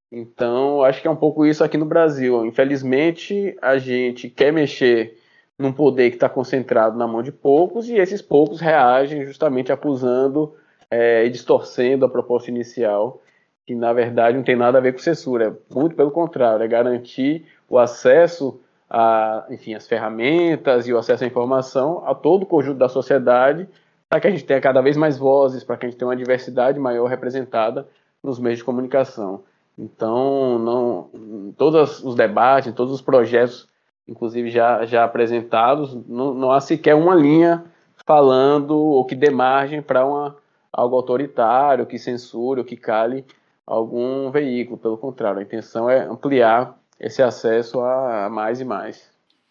Então, 0.10 0.81
acho 0.84 1.01
que 1.01 1.08
é 1.08 1.12
um 1.12 1.15
pouco 1.15 1.46
isso 1.46 1.63
aqui 1.63 1.77
no 1.77 1.86
Brasil. 1.86 2.46
Infelizmente, 2.46 3.58
a 3.62 3.77
gente 3.77 4.29
quer 4.29 4.53
mexer 4.53 5.17
num 5.62 5.72
poder 5.72 6.10
que 6.10 6.15
está 6.15 6.27
concentrado 6.27 6.98
na 6.98 7.08
mão 7.08 7.22
de 7.22 7.32
poucos 7.32 7.88
e 7.88 7.96
esses 7.96 8.22
poucos 8.22 8.60
reagem 8.60 9.25
justamente 9.25 9.72
acusando 9.72 10.53
é, 10.89 11.25
e 11.25 11.30
distorcendo 11.30 12.06
a 12.06 12.10
proposta 12.10 12.50
inicial, 12.50 13.22
que 13.65 13.75
na 13.75 13.94
verdade 13.94 14.36
não 14.36 14.44
tem 14.44 14.56
nada 14.56 14.77
a 14.77 14.82
ver 14.82 14.94
com 14.94 15.00
censura, 15.00 15.48
é 15.48 15.75
muito 15.75 15.96
pelo 15.96 16.12
contrário, 16.12 16.63
é 16.63 16.68
garantir 16.68 17.46
o 17.70 17.77
acesso 17.77 18.60
a, 18.89 19.46
enfim, 19.50 19.74
as 19.74 19.88
ferramentas 19.88 20.88
e 20.88 20.94
o 20.94 20.98
acesso 20.98 21.24
à 21.24 21.27
informação 21.27 22.03
a 22.06 22.13
todo 22.13 22.44
o 22.44 22.46
conjunto 22.46 22.77
da 22.77 22.89
sociedade 22.89 23.68
para 24.10 24.20
que 24.20 24.27
a 24.27 24.32
gente 24.32 24.44
tenha 24.44 24.60
cada 24.60 24.82
vez 24.82 24.98
mais 24.98 25.18
vozes, 25.18 25.63
para 25.63 25.77
que 25.77 25.86
a 25.86 25.89
gente 25.89 25.98
tenha 25.98 26.10
uma 26.10 26.18
diversidade 26.18 26.77
maior 26.77 27.06
representada 27.08 27.88
nos 28.22 28.38
meios 28.38 28.60
de 28.60 28.65
comunicação. 28.65 29.44
Então, 29.80 30.60
não, 30.60 31.53
todos 31.58 32.03
os 32.03 32.13
debates, 32.13 32.74
todos 32.74 32.94
os 32.94 33.01
projetos, 33.01 33.70
inclusive 34.08 34.50
já, 34.50 34.86
já 34.86 35.03
apresentados, 35.03 35.93
não, 36.08 36.34
não 36.34 36.51
há 36.51 36.60
sequer 36.60 36.96
uma 36.96 37.15
linha 37.15 37.63
falando 38.05 38.77
ou 38.77 39.05
que 39.05 39.15
dê 39.15 39.29
margem 39.29 39.81
para 39.81 40.01
algo 40.01 40.96
autoritário, 40.96 41.86
que 41.86 42.00
censure 42.00 42.60
ou 42.60 42.65
que 42.65 42.75
cale 42.75 43.25
algum 43.65 44.31
veículo. 44.31 44.77
Pelo 44.77 44.98
contrário, 44.98 45.39
a 45.39 45.43
intenção 45.43 45.89
é 45.89 46.00
ampliar 46.01 46.77
esse 47.00 47.22
acesso 47.22 47.81
a 47.81 48.29
mais 48.29 48.60
e 48.60 48.65
mais. 48.65 49.10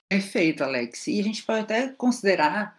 Perfeito, 0.08 0.64
Alex. 0.64 1.06
E 1.06 1.20
a 1.20 1.22
gente 1.22 1.42
pode 1.44 1.60
até 1.60 1.88
considerar 1.88 2.76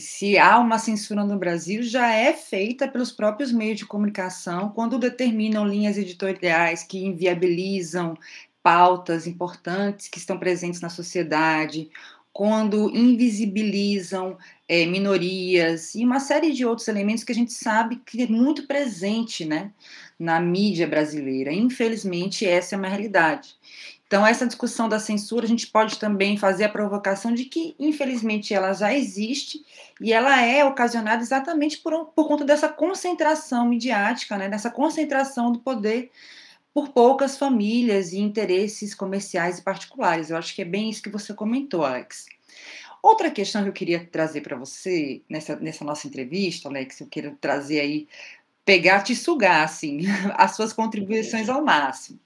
se 0.00 0.38
há 0.38 0.58
uma 0.58 0.78
censura 0.78 1.22
no 1.24 1.38
Brasil, 1.38 1.82
já 1.82 2.10
é 2.10 2.32
feita 2.32 2.88
pelos 2.88 3.12
próprios 3.12 3.52
meios 3.52 3.78
de 3.78 3.86
comunicação 3.86 4.70
quando 4.70 4.98
determinam 4.98 5.66
linhas 5.66 5.98
editoriais 5.98 6.82
que 6.82 7.04
inviabilizam 7.04 8.16
pautas 8.62 9.26
importantes 9.26 10.08
que 10.08 10.18
estão 10.18 10.38
presentes 10.38 10.80
na 10.80 10.88
sociedade, 10.88 11.90
quando 12.32 12.90
invisibilizam 12.96 14.38
é, 14.66 14.86
minorias 14.86 15.94
e 15.94 16.04
uma 16.04 16.18
série 16.18 16.52
de 16.52 16.64
outros 16.64 16.88
elementos 16.88 17.24
que 17.24 17.32
a 17.32 17.34
gente 17.34 17.52
sabe 17.52 17.96
que 18.06 18.22
é 18.22 18.26
muito 18.26 18.66
presente 18.66 19.44
né, 19.44 19.70
na 20.18 20.40
mídia 20.40 20.86
brasileira. 20.86 21.52
Infelizmente, 21.52 22.46
essa 22.46 22.74
é 22.74 22.78
uma 22.78 22.88
realidade. 22.88 23.54
Então, 24.06 24.26
essa 24.26 24.46
discussão 24.46 24.88
da 24.88 24.98
censura, 24.98 25.46
a 25.46 25.48
gente 25.48 25.66
pode 25.66 25.98
também 25.98 26.36
fazer 26.36 26.64
a 26.64 26.68
provocação 26.68 27.32
de 27.32 27.46
que, 27.46 27.74
infelizmente, 27.78 28.52
ela 28.52 28.74
já 28.74 28.94
existe 28.94 29.64
e 30.00 30.12
ela 30.12 30.40
é 30.42 30.62
ocasionada 30.64 31.22
exatamente 31.22 31.78
por, 31.78 32.06
por 32.06 32.28
conta 32.28 32.44
dessa 32.44 32.68
concentração 32.68 33.66
midiática, 33.66 34.36
né, 34.36 34.50
dessa 34.50 34.70
concentração 34.70 35.50
do 35.50 35.60
poder 35.60 36.10
por 36.74 36.90
poucas 36.90 37.36
famílias 37.36 38.12
e 38.12 38.18
interesses 38.18 38.94
comerciais 38.94 39.58
e 39.58 39.62
particulares. 39.62 40.30
Eu 40.30 40.36
acho 40.36 40.54
que 40.54 40.62
é 40.62 40.64
bem 40.64 40.88
isso 40.90 41.02
que 41.02 41.10
você 41.10 41.34
comentou, 41.34 41.84
Alex. 41.84 42.26
Outra 43.02 43.30
questão 43.30 43.62
que 43.62 43.68
eu 43.68 43.72
queria 43.72 44.06
trazer 44.06 44.42
para 44.42 44.56
você 44.56 45.22
nessa, 45.28 45.56
nessa 45.56 45.84
nossa 45.84 46.06
entrevista, 46.06 46.68
Alex, 46.68 47.00
eu 47.00 47.08
quero 47.08 47.36
trazer 47.40 47.80
aí, 47.80 48.08
pegar, 48.64 49.02
te 49.02 49.14
sugar, 49.14 49.64
assim, 49.64 50.00
as 50.36 50.54
suas 50.56 50.72
contribuições 50.72 51.48
ao 51.48 51.64
máximo 51.64 52.18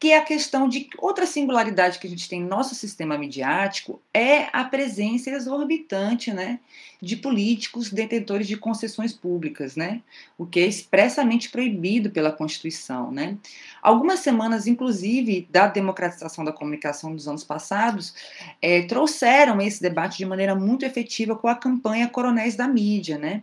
que 0.00 0.12
é 0.12 0.18
a 0.18 0.24
questão 0.24 0.68
de 0.68 0.88
outra 0.98 1.26
singularidade 1.26 1.98
que 1.98 2.06
a 2.06 2.10
gente 2.10 2.28
tem 2.28 2.40
no 2.40 2.48
nosso 2.48 2.74
sistema 2.74 3.18
midiático 3.18 4.00
é 4.14 4.46
a 4.52 4.62
presença 4.62 5.30
exorbitante, 5.30 6.32
né, 6.32 6.60
de 7.02 7.16
políticos 7.16 7.90
detentores 7.90 8.46
de 8.46 8.56
concessões 8.56 9.12
públicas, 9.12 9.74
né, 9.74 10.00
o 10.36 10.46
que 10.46 10.60
é 10.60 10.66
expressamente 10.66 11.50
proibido 11.50 12.10
pela 12.10 12.30
Constituição, 12.30 13.10
né. 13.10 13.36
Algumas 13.82 14.20
semanas, 14.20 14.68
inclusive, 14.68 15.48
da 15.50 15.66
democratização 15.66 16.44
da 16.44 16.52
comunicação 16.52 17.12
dos 17.12 17.26
anos 17.26 17.42
passados, 17.42 18.14
é, 18.62 18.82
trouxeram 18.82 19.60
esse 19.60 19.82
debate 19.82 20.18
de 20.18 20.24
maneira 20.24 20.54
muito 20.54 20.84
efetiva 20.84 21.34
com 21.34 21.48
a 21.48 21.56
campanha 21.56 22.08
Coronéis 22.08 22.54
da 22.54 22.68
Mídia, 22.68 23.18
né. 23.18 23.42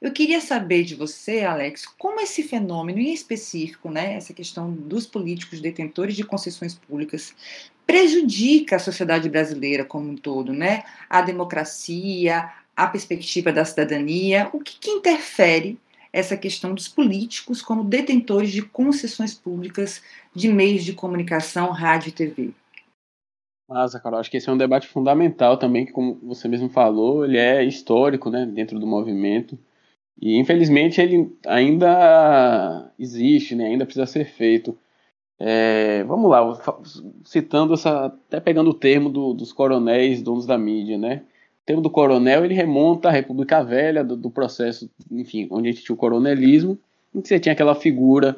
Eu 0.00 0.12
queria 0.12 0.40
saber 0.40 0.84
de 0.84 0.94
você, 0.94 1.40
Alex, 1.40 1.84
como 1.86 2.20
esse 2.20 2.42
fenômeno 2.42 2.98
em 2.98 3.12
específico, 3.12 3.90
né, 3.90 4.14
essa 4.14 4.32
questão 4.32 4.72
dos 4.72 5.06
políticos 5.06 5.60
detentores 5.60 6.16
de 6.16 6.24
concessões 6.24 6.74
públicas, 6.74 7.34
prejudica 7.86 8.76
a 8.76 8.78
sociedade 8.78 9.28
brasileira 9.28 9.84
como 9.84 10.10
um 10.10 10.16
todo, 10.16 10.54
né? 10.54 10.84
A 11.08 11.20
democracia, 11.20 12.50
a 12.74 12.86
perspectiva 12.86 13.52
da 13.52 13.64
cidadania, 13.64 14.48
o 14.54 14.60
que, 14.60 14.78
que 14.78 14.90
interfere 14.90 15.78
essa 16.12 16.36
questão 16.36 16.74
dos 16.74 16.88
políticos 16.88 17.60
como 17.60 17.84
detentores 17.84 18.50
de 18.50 18.62
concessões 18.62 19.34
públicas 19.34 20.02
de 20.34 20.48
meios 20.48 20.82
de 20.82 20.94
comunicação, 20.94 21.70
rádio 21.70 22.08
e 22.08 22.12
TV? 22.12 22.50
Mas, 23.68 23.92
Carol, 24.00 24.18
acho 24.18 24.30
que 24.30 24.38
esse 24.38 24.48
é 24.48 24.52
um 24.52 24.58
debate 24.58 24.88
fundamental 24.88 25.58
também, 25.58 25.84
que, 25.84 25.92
como 25.92 26.18
você 26.22 26.48
mesmo 26.48 26.70
falou, 26.70 27.24
ele 27.24 27.36
é 27.36 27.62
histórico, 27.62 28.30
né, 28.30 28.46
dentro 28.46 28.78
do 28.80 28.86
movimento. 28.86 29.58
E 30.20 30.38
infelizmente 30.38 31.00
ele 31.00 31.34
ainda 31.46 32.92
existe, 32.98 33.54
né? 33.54 33.66
ainda 33.66 33.86
precisa 33.86 34.06
ser 34.06 34.26
feito. 34.26 34.76
É, 35.38 36.04
vamos 36.04 36.30
lá, 36.30 36.42
citando 37.24 37.72
essa, 37.72 38.06
até 38.06 38.38
pegando 38.38 38.68
o 38.68 38.74
termo 38.74 39.08
do, 39.08 39.32
dos 39.32 39.52
coronéis, 39.52 40.20
donos 40.20 40.44
da 40.44 40.58
mídia, 40.58 40.98
né? 40.98 41.22
O 41.62 41.66
termo 41.66 41.80
do 41.80 41.88
coronel 41.88 42.44
ele 42.44 42.52
remonta 42.52 43.08
à 43.08 43.12
República 43.12 43.62
Velha, 43.62 44.04
do, 44.04 44.16
do 44.16 44.30
processo, 44.30 44.90
enfim, 45.10 45.48
onde 45.50 45.68
a 45.68 45.72
gente 45.72 45.82
tinha 45.82 45.94
o 45.94 45.98
coronelismo, 45.98 46.78
em 47.14 47.22
que 47.22 47.28
você 47.28 47.40
tinha 47.40 47.54
aquela 47.54 47.74
figura 47.74 48.36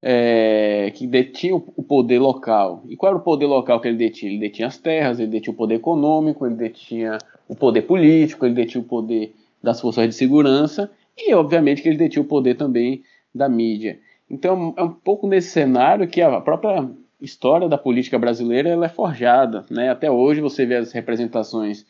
é, 0.00 0.92
que 0.94 1.04
detinha 1.04 1.56
o 1.56 1.82
poder 1.82 2.20
local. 2.20 2.84
E 2.88 2.96
qual 2.96 3.10
era 3.10 3.18
o 3.18 3.24
poder 3.24 3.46
local 3.46 3.80
que 3.80 3.88
ele 3.88 3.96
detinha? 3.96 4.30
Ele 4.30 4.40
detinha 4.40 4.68
as 4.68 4.78
terras, 4.78 5.18
ele 5.18 5.30
detinha 5.30 5.52
o 5.52 5.56
poder 5.56 5.76
econômico, 5.76 6.46
ele 6.46 6.54
detinha 6.54 7.18
o 7.48 7.56
poder 7.56 7.82
político, 7.82 8.46
ele 8.46 8.54
detinha 8.54 8.82
o 8.82 8.86
poder 8.86 9.34
das 9.60 9.80
forças 9.80 10.06
de 10.06 10.14
segurança 10.14 10.88
e, 11.16 11.34
obviamente, 11.34 11.82
que 11.82 11.88
ele 11.88 11.98
detinha 11.98 12.22
o 12.22 12.28
poder 12.28 12.56
também 12.56 13.02
da 13.34 13.48
mídia. 13.48 14.00
Então, 14.28 14.74
é 14.76 14.82
um 14.82 14.92
pouco 14.92 15.26
nesse 15.26 15.50
cenário 15.50 16.08
que 16.08 16.20
a 16.20 16.40
própria 16.40 16.88
história 17.20 17.68
da 17.68 17.78
política 17.78 18.18
brasileira 18.18 18.68
ela 18.68 18.86
é 18.86 18.90
forjada. 18.90 19.64
Né? 19.70 19.88
Até 19.88 20.10
hoje, 20.10 20.40
você 20.40 20.66
vê 20.66 20.76
as 20.76 20.92
representações 20.92 21.86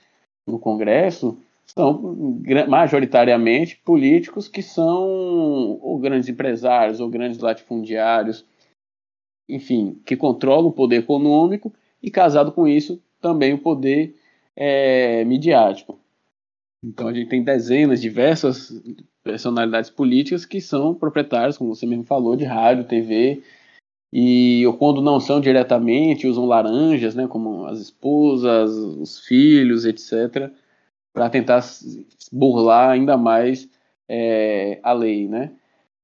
no 0.47 0.59
Congresso, 0.59 1.39
são 1.67 2.41
majoritariamente 2.69 3.77
políticos 3.85 4.47
que 4.47 4.63
são 4.63 5.79
ou 5.83 5.99
grandes 5.99 6.29
empresários 6.29 7.01
ou 7.01 7.09
grandes 7.09 7.41
latifundiários, 7.41 8.47
enfim, 9.49 10.01
que 10.07 10.17
controlam 10.17 10.69
o 10.69 10.73
poder 10.73 10.99
econômico 10.99 11.73
e, 12.01 12.11
casado 12.11 12.53
com 12.53 12.69
isso, 12.69 13.03
também 13.21 13.53
o 13.53 13.59
poder 13.59 14.15
é, 14.55 15.25
midiático. 15.25 15.99
Então 16.85 17.09
a 17.09 17.13
gente 17.13 17.29
tem 17.29 17.43
dezenas, 17.43 18.01
diversas 18.01 18.71
personalidades 19.27 19.91
políticas 19.91 20.47
que 20.47 20.61
são 20.61 20.95
proprietários, 20.95 21.59
como 21.59 21.75
você 21.75 21.85
mesmo 21.85 22.05
falou, 22.05 22.37
de 22.37 22.45
rádio, 22.45 22.85
TV 22.85 23.43
e 24.13 24.65
ou 24.67 24.75
quando 24.75 25.03
não 25.03 25.19
são 25.19 25.41
diretamente, 25.41 26.29
usam 26.29 26.47
laranjas, 26.47 27.15
né, 27.15 27.27
como 27.27 27.67
as 27.67 27.81
esposas, 27.81 28.71
os 28.71 29.19
filhos, 29.27 29.85
etc., 29.85 30.51
para 31.13 31.29
tentar 31.29 31.63
burlar 32.33 32.91
ainda 32.91 33.17
mais 33.17 33.69
é, 34.09 34.79
a 34.83 34.93
lei, 34.93 35.27
né? 35.27 35.53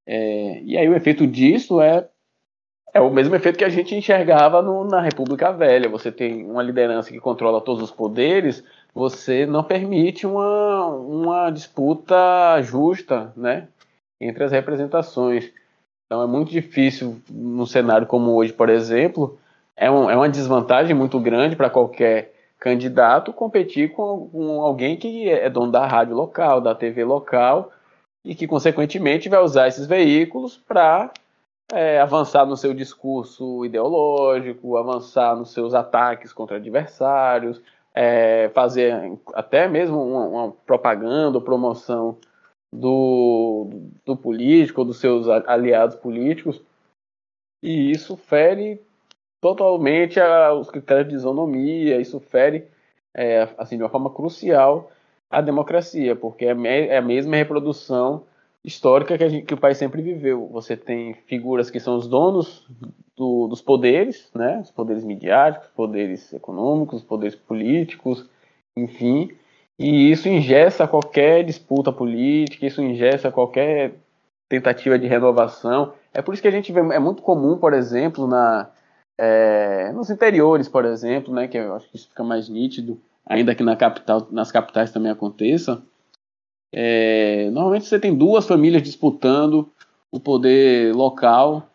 É, 0.04 0.60
e 0.64 0.76
aí 0.76 0.88
o 0.88 0.96
efeito 0.96 1.26
disso 1.26 1.80
é 1.80 2.08
é 2.94 3.00
o 3.00 3.10
mesmo 3.10 3.34
efeito 3.34 3.58
que 3.58 3.64
a 3.64 3.70
gente 3.70 3.94
enxergava 3.94 4.60
no, 4.60 4.84
na 4.84 5.00
República 5.00 5.50
Velha. 5.50 5.88
Você 5.88 6.12
tem 6.12 6.44
uma 6.44 6.62
liderança 6.62 7.10
que 7.10 7.18
controla 7.18 7.60
todos 7.60 7.82
os 7.82 7.90
poderes, 7.90 8.62
você 8.94 9.46
não 9.46 9.64
permite 9.64 10.26
uma, 10.26 10.86
uma 10.88 11.50
disputa 11.50 12.60
justa 12.60 13.32
né, 13.34 13.68
entre 14.20 14.44
as 14.44 14.52
representações. 14.52 15.50
Então 16.06 16.22
é 16.22 16.26
muito 16.26 16.50
difícil, 16.50 17.20
num 17.30 17.64
cenário 17.64 18.06
como 18.06 18.34
hoje, 18.34 18.52
por 18.52 18.68
exemplo, 18.68 19.38
é, 19.74 19.90
um, 19.90 20.10
é 20.10 20.16
uma 20.16 20.28
desvantagem 20.28 20.94
muito 20.94 21.18
grande 21.18 21.56
para 21.56 21.70
qualquer 21.70 22.34
candidato 22.58 23.32
competir 23.32 23.92
com, 23.92 24.28
com 24.30 24.60
alguém 24.60 24.96
que 24.96 25.28
é 25.28 25.48
dono 25.48 25.72
da 25.72 25.86
rádio 25.86 26.14
local, 26.14 26.60
da 26.60 26.74
TV 26.74 27.02
local, 27.02 27.72
e 28.24 28.34
que, 28.34 28.46
consequentemente, 28.46 29.28
vai 29.28 29.40
usar 29.42 29.66
esses 29.66 29.86
veículos 29.86 30.56
para 30.56 31.10
é, 31.72 31.98
avançar 31.98 32.44
no 32.44 32.56
seu 32.56 32.74
discurso 32.74 33.64
ideológico, 33.64 34.76
avançar 34.76 35.34
nos 35.34 35.52
seus 35.52 35.72
ataques 35.72 36.32
contra 36.32 36.58
adversários, 36.58 37.62
é, 37.94 38.50
fazer 38.50 39.18
até 39.32 39.66
mesmo 39.66 40.02
uma, 40.02 40.26
uma 40.26 40.52
propaganda 40.66 41.38
ou 41.38 41.44
promoção 41.44 42.18
do, 42.70 43.70
do 44.04 44.14
político 44.14 44.82
ou 44.82 44.86
dos 44.86 45.00
seus 45.00 45.26
aliados 45.28 45.96
políticos. 45.96 46.62
E 47.62 47.90
isso 47.90 48.16
fere 48.18 48.80
totalmente 49.40 50.20
a, 50.20 50.52
os 50.52 50.70
critérios 50.70 51.08
de 51.08 51.14
isonomia, 51.14 52.00
isso 52.00 52.20
fere 52.20 52.68
é, 53.14 53.48
assim, 53.56 53.78
de 53.78 53.82
uma 53.82 53.90
forma 53.90 54.10
crucial 54.10 54.90
a 55.30 55.40
democracia, 55.40 56.14
porque 56.14 56.44
é, 56.44 56.86
é 56.86 56.98
a 56.98 57.02
mesma 57.02 57.36
reprodução 57.36 58.24
histórica 58.64 59.18
que, 59.18 59.28
gente, 59.28 59.46
que, 59.46 59.54
o 59.54 59.60
país 59.60 59.76
sempre 59.76 60.02
viveu. 60.02 60.48
Você 60.52 60.76
tem 60.76 61.14
figuras 61.26 61.70
que 61.70 61.80
são 61.80 61.96
os 61.96 62.06
donos 62.06 62.66
do, 63.16 63.48
dos 63.48 63.60
poderes, 63.60 64.30
né? 64.34 64.60
os 64.62 64.70
poderes 64.70 65.04
midiáticos, 65.04 65.68
poderes 65.70 66.32
econômicos, 66.32 67.02
poderes 67.02 67.34
políticos, 67.34 68.28
enfim, 68.76 69.30
e 69.78 70.10
isso 70.10 70.28
ingessa 70.28 70.86
qualquer 70.86 71.44
disputa 71.44 71.92
política, 71.92 72.66
isso 72.66 72.82
ingessa 72.82 73.32
qualquer 73.32 73.94
tentativa 74.48 74.98
de 74.98 75.06
renovação. 75.06 75.94
É 76.12 76.22
por 76.22 76.34
isso 76.34 76.42
que 76.42 76.48
a 76.48 76.52
gente 76.52 76.72
vê, 76.72 76.80
é 76.80 76.98
muito 76.98 77.22
comum, 77.22 77.56
por 77.58 77.72
exemplo, 77.72 78.26
na, 78.26 78.70
é, 79.18 79.90
nos 79.92 80.10
interiores, 80.10 80.68
por 80.68 80.84
exemplo, 80.84 81.34
né, 81.34 81.48
que 81.48 81.56
eu 81.56 81.74
acho 81.74 81.88
que 81.90 81.96
isso 81.96 82.08
fica 82.08 82.22
mais 82.22 82.48
nítido, 82.48 83.00
ainda 83.26 83.54
que 83.54 83.62
na 83.62 83.74
capital, 83.76 84.28
nas 84.30 84.52
capitais 84.52 84.92
também 84.92 85.10
aconteça, 85.10 85.82
é, 86.72 87.50
normalmente 87.50 87.86
você 87.86 87.98
tem 87.98 88.14
duas 88.14 88.46
famílias 88.46 88.82
disputando 88.82 89.70
o 90.10 90.18
poder 90.18 90.94
local 90.94 91.68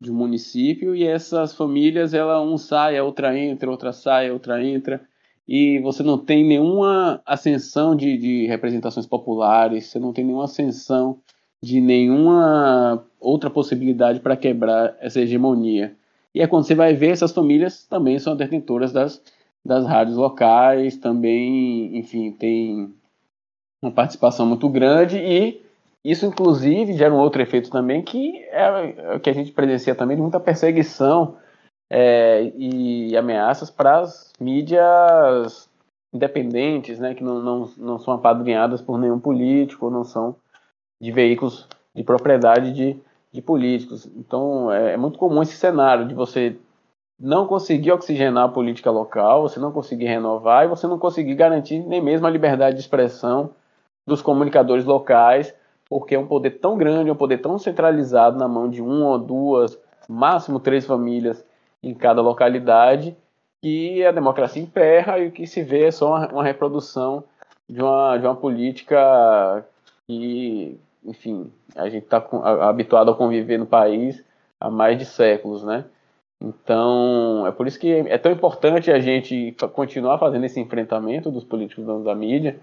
de 0.00 0.12
um 0.12 0.14
município 0.14 0.94
e 0.94 1.04
essas 1.04 1.54
famílias, 1.54 2.14
ela 2.14 2.40
um 2.40 2.56
sai, 2.56 2.96
a 2.96 3.02
outra 3.02 3.36
entra, 3.36 3.70
outra 3.70 3.92
sai, 3.92 4.28
a 4.28 4.32
outra 4.32 4.64
entra 4.64 5.00
e 5.46 5.78
você 5.80 6.02
não 6.02 6.18
tem 6.18 6.44
nenhuma 6.44 7.20
ascensão 7.26 7.96
de, 7.96 8.16
de 8.18 8.46
representações 8.46 9.06
populares, 9.06 9.86
você 9.86 9.98
não 9.98 10.12
tem 10.12 10.24
nenhuma 10.24 10.44
ascensão 10.44 11.18
de 11.60 11.80
nenhuma 11.80 13.04
outra 13.18 13.50
possibilidade 13.50 14.20
para 14.20 14.36
quebrar 14.36 14.96
essa 15.00 15.20
hegemonia. 15.20 15.96
E 16.34 16.40
é 16.40 16.46
quando 16.46 16.64
você 16.64 16.74
vai 16.74 16.94
ver 16.94 17.10
essas 17.10 17.32
famílias 17.32 17.84
também 17.84 18.18
são 18.18 18.36
detentoras 18.36 18.92
das, 18.92 19.20
das 19.64 19.86
rádios 19.86 20.16
locais, 20.16 20.96
também, 20.96 21.96
enfim, 21.96 22.30
tem 22.30 22.94
uma 23.82 23.92
participação 23.92 24.46
muito 24.46 24.68
grande 24.68 25.18
e 25.18 25.62
isso, 26.04 26.24
inclusive, 26.24 26.94
gera 26.94 27.12
um 27.12 27.18
outro 27.18 27.42
efeito 27.42 27.70
também, 27.70 28.02
que 28.02 28.44
é 28.50 29.14
o 29.16 29.20
que 29.20 29.28
a 29.28 29.32
gente 29.32 29.52
presencia 29.52 29.94
também 29.94 30.16
de 30.16 30.22
muita 30.22 30.40
perseguição 30.40 31.36
é, 31.90 32.52
e 32.56 33.16
ameaças 33.16 33.70
para 33.70 34.00
as 34.00 34.32
mídias 34.40 35.68
independentes, 36.12 36.98
né, 36.98 37.14
que 37.14 37.22
não, 37.22 37.40
não, 37.42 37.70
não 37.76 37.98
são 37.98 38.14
apadrinhadas 38.14 38.80
por 38.80 38.98
nenhum 38.98 39.18
político, 39.18 39.90
não 39.90 40.04
são 40.04 40.36
de 41.00 41.12
veículos 41.12 41.68
de 41.94 42.02
propriedade 42.02 42.72
de, 42.72 42.96
de 43.32 43.42
políticos. 43.42 44.06
Então, 44.16 44.72
é, 44.72 44.94
é 44.94 44.96
muito 44.96 45.18
comum 45.18 45.42
esse 45.42 45.56
cenário 45.56 46.06
de 46.06 46.14
você 46.14 46.56
não 47.20 47.46
conseguir 47.46 47.92
oxigenar 47.92 48.44
a 48.44 48.52
política 48.52 48.90
local, 48.90 49.42
você 49.42 49.58
não 49.58 49.72
conseguir 49.72 50.06
renovar 50.06 50.64
e 50.64 50.68
você 50.68 50.86
não 50.86 50.98
conseguir 50.98 51.34
garantir 51.34 51.80
nem 51.80 52.00
mesmo 52.00 52.26
a 52.26 52.30
liberdade 52.30 52.76
de 52.76 52.82
expressão 52.82 53.50
dos 54.08 54.22
comunicadores 54.22 54.84
locais, 54.84 55.54
porque 55.88 56.14
é 56.14 56.18
um 56.18 56.26
poder 56.26 56.58
tão 56.58 56.76
grande, 56.76 57.10
é 57.10 57.12
um 57.12 57.16
poder 57.16 57.38
tão 57.38 57.58
centralizado 57.58 58.38
na 58.38 58.48
mão 58.48 58.68
de 58.68 58.82
uma 58.82 59.10
ou 59.10 59.18
duas, 59.18 59.78
máximo 60.08 60.58
três 60.58 60.86
famílias 60.86 61.44
em 61.82 61.94
cada 61.94 62.20
localidade, 62.20 63.16
que 63.62 64.04
a 64.04 64.12
democracia 64.12 64.62
emperra 64.62 65.18
e 65.18 65.28
o 65.28 65.32
que 65.32 65.46
se 65.46 65.62
vê 65.62 65.84
é 65.84 65.90
só 65.90 66.26
uma, 66.28 66.42
reprodução 66.42 67.24
de 67.68 67.80
uma, 67.80 68.16
de 68.16 68.26
uma 68.26 68.34
política 68.34 69.64
que, 70.06 70.78
enfim, 71.04 71.52
a 71.76 71.88
gente 71.88 72.04
está 72.04 72.24
habituado 72.62 73.10
a 73.10 73.14
conviver 73.14 73.58
no 73.58 73.66
país 73.66 74.24
há 74.60 74.70
mais 74.70 74.98
de 74.98 75.04
séculos, 75.04 75.62
né? 75.64 75.84
Então, 76.40 77.44
é 77.46 77.50
por 77.50 77.66
isso 77.66 77.80
que 77.80 77.90
é 77.90 78.16
tão 78.16 78.30
importante 78.30 78.92
a 78.92 79.00
gente 79.00 79.56
continuar 79.72 80.18
fazendo 80.18 80.44
esse 80.44 80.60
enfrentamento 80.60 81.32
dos 81.32 81.42
políticos 81.42 81.84
da 82.04 82.14
mídia, 82.14 82.60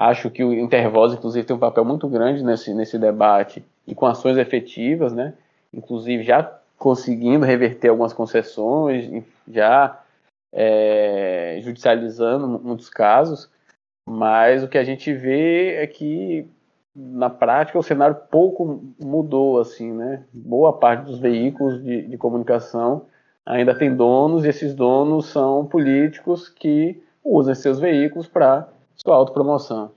Acho 0.00 0.30
que 0.30 0.44
o 0.44 0.52
Intervoz, 0.52 1.12
inclusive, 1.12 1.44
tem 1.44 1.56
um 1.56 1.58
papel 1.58 1.84
muito 1.84 2.08
grande 2.08 2.44
nesse, 2.44 2.72
nesse 2.72 2.96
debate 2.96 3.64
e 3.84 3.96
com 3.96 4.06
ações 4.06 4.36
efetivas, 4.36 5.12
né? 5.12 5.34
Inclusive 5.74 6.22
já 6.22 6.56
conseguindo 6.78 7.44
reverter 7.44 7.88
algumas 7.88 8.12
concessões, 8.12 9.10
já 9.48 10.00
é, 10.52 11.58
judicializando 11.62 12.46
muitos 12.46 12.88
casos, 12.88 13.50
mas 14.08 14.62
o 14.62 14.68
que 14.68 14.78
a 14.78 14.84
gente 14.84 15.12
vê 15.12 15.74
é 15.74 15.86
que 15.88 16.48
na 16.94 17.28
prática 17.28 17.76
o 17.76 17.82
cenário 17.82 18.14
pouco 18.30 18.80
mudou 19.00 19.58
assim, 19.58 19.92
né? 19.92 20.22
Boa 20.32 20.78
parte 20.78 21.06
dos 21.06 21.18
veículos 21.18 21.82
de, 21.82 22.02
de 22.02 22.16
comunicação 22.16 23.06
ainda 23.44 23.76
tem 23.76 23.92
donos 23.92 24.44
e 24.44 24.48
esses 24.48 24.76
donos 24.76 25.26
são 25.26 25.66
políticos 25.66 26.48
que 26.48 27.02
usam 27.24 27.52
seus 27.52 27.80
veículos 27.80 28.28
para 28.28 28.68
sua 29.00 29.16
autopromoção. 29.16 29.92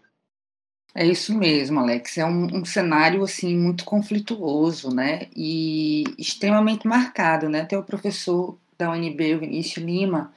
É 0.93 1.05
isso 1.05 1.33
mesmo, 1.33 1.79
Alex. 1.79 2.17
É 2.17 2.25
um, 2.25 2.57
um, 2.57 2.65
cenário 2.65 3.23
assim 3.23 3.55
muito 3.57 3.85
conflituoso, 3.85 4.93
né? 4.93 5.27
E 5.35 6.03
extremamente 6.17 6.87
marcado, 6.87 7.47
né? 7.47 7.61
Até 7.61 7.77
o 7.77 7.83
professor 7.83 8.57
da 8.77 8.91
UNB, 8.91 9.37
Vinícius 9.37 9.85
Lima, 9.85 10.33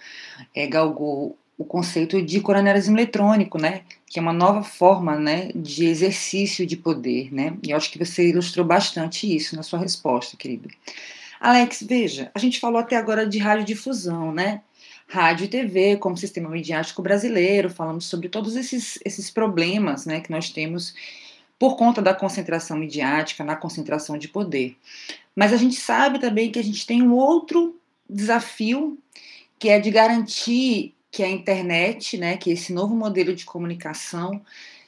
é, 0.55 0.67
galgou 0.67 1.37
o 1.57 1.65
conceito 1.65 2.21
de 2.21 2.41
coronelismo 2.41 2.97
eletrônico, 2.97 3.59
né? 3.59 3.83
Que 4.07 4.19
é 4.19 4.23
uma 4.23 4.33
nova 4.33 4.63
forma, 4.63 5.17
né, 5.17 5.51
de 5.55 5.87
exercício 5.87 6.67
de 6.67 6.77
poder, 6.77 7.33
né? 7.33 7.57
E 7.63 7.71
eu 7.71 7.77
acho 7.77 7.91
que 7.91 7.99
você 7.99 8.29
ilustrou 8.29 8.67
bastante 8.67 9.33
isso 9.35 9.57
na 9.57 9.63
sua 9.63 9.79
resposta, 9.79 10.37
querido. 10.37 10.69
Alex, 11.41 11.83
veja, 11.83 12.31
a 12.35 12.39
gente 12.39 12.61
falou 12.61 12.81
até 12.81 12.97
agora 12.97 13.27
de 13.27 13.39
radiodifusão, 13.39 14.33
né? 14.33 14.63
Rádio 15.07 15.45
e 15.45 15.49
TV 15.49 15.97
como 15.97 16.17
sistema 16.17 16.49
midiático 16.49 17.03
brasileiro, 17.03 17.71
falamos 17.71 18.07
sobre 18.07 18.29
todos 18.29 18.57
esses, 18.57 18.99
esses 19.05 19.31
problemas 19.31 20.07
né, 20.07 20.21
que 20.21 20.31
nós 20.31 20.51
temos 20.51 20.95
por 21.59 21.77
conta 21.77 22.03
da 22.03 22.15
concentração 22.15 22.77
midiática, 22.77 23.45
na 23.45 23.57
concentração 23.57 24.19
de 24.19 24.29
poder. 24.29 24.77
Mas 25.35 25.53
a 25.53 25.57
gente 25.57 25.77
sabe 25.77 26.19
também 26.19 26.51
que 26.51 26.59
a 26.59 26.65
gente 26.65 26.87
tem 26.87 27.03
um 27.03 27.15
outro 27.15 27.79
desafio, 28.09 28.99
que 29.59 29.69
é 29.69 29.79
de 29.79 29.91
garantir 29.91 30.95
que 31.11 31.23
a 31.23 31.29
internet, 31.29 32.19
né, 32.19 32.37
que 32.37 32.51
esse 32.51 32.73
novo 32.73 32.95
modelo 32.95 33.35
de 33.35 33.45
comunicação, 33.45 34.43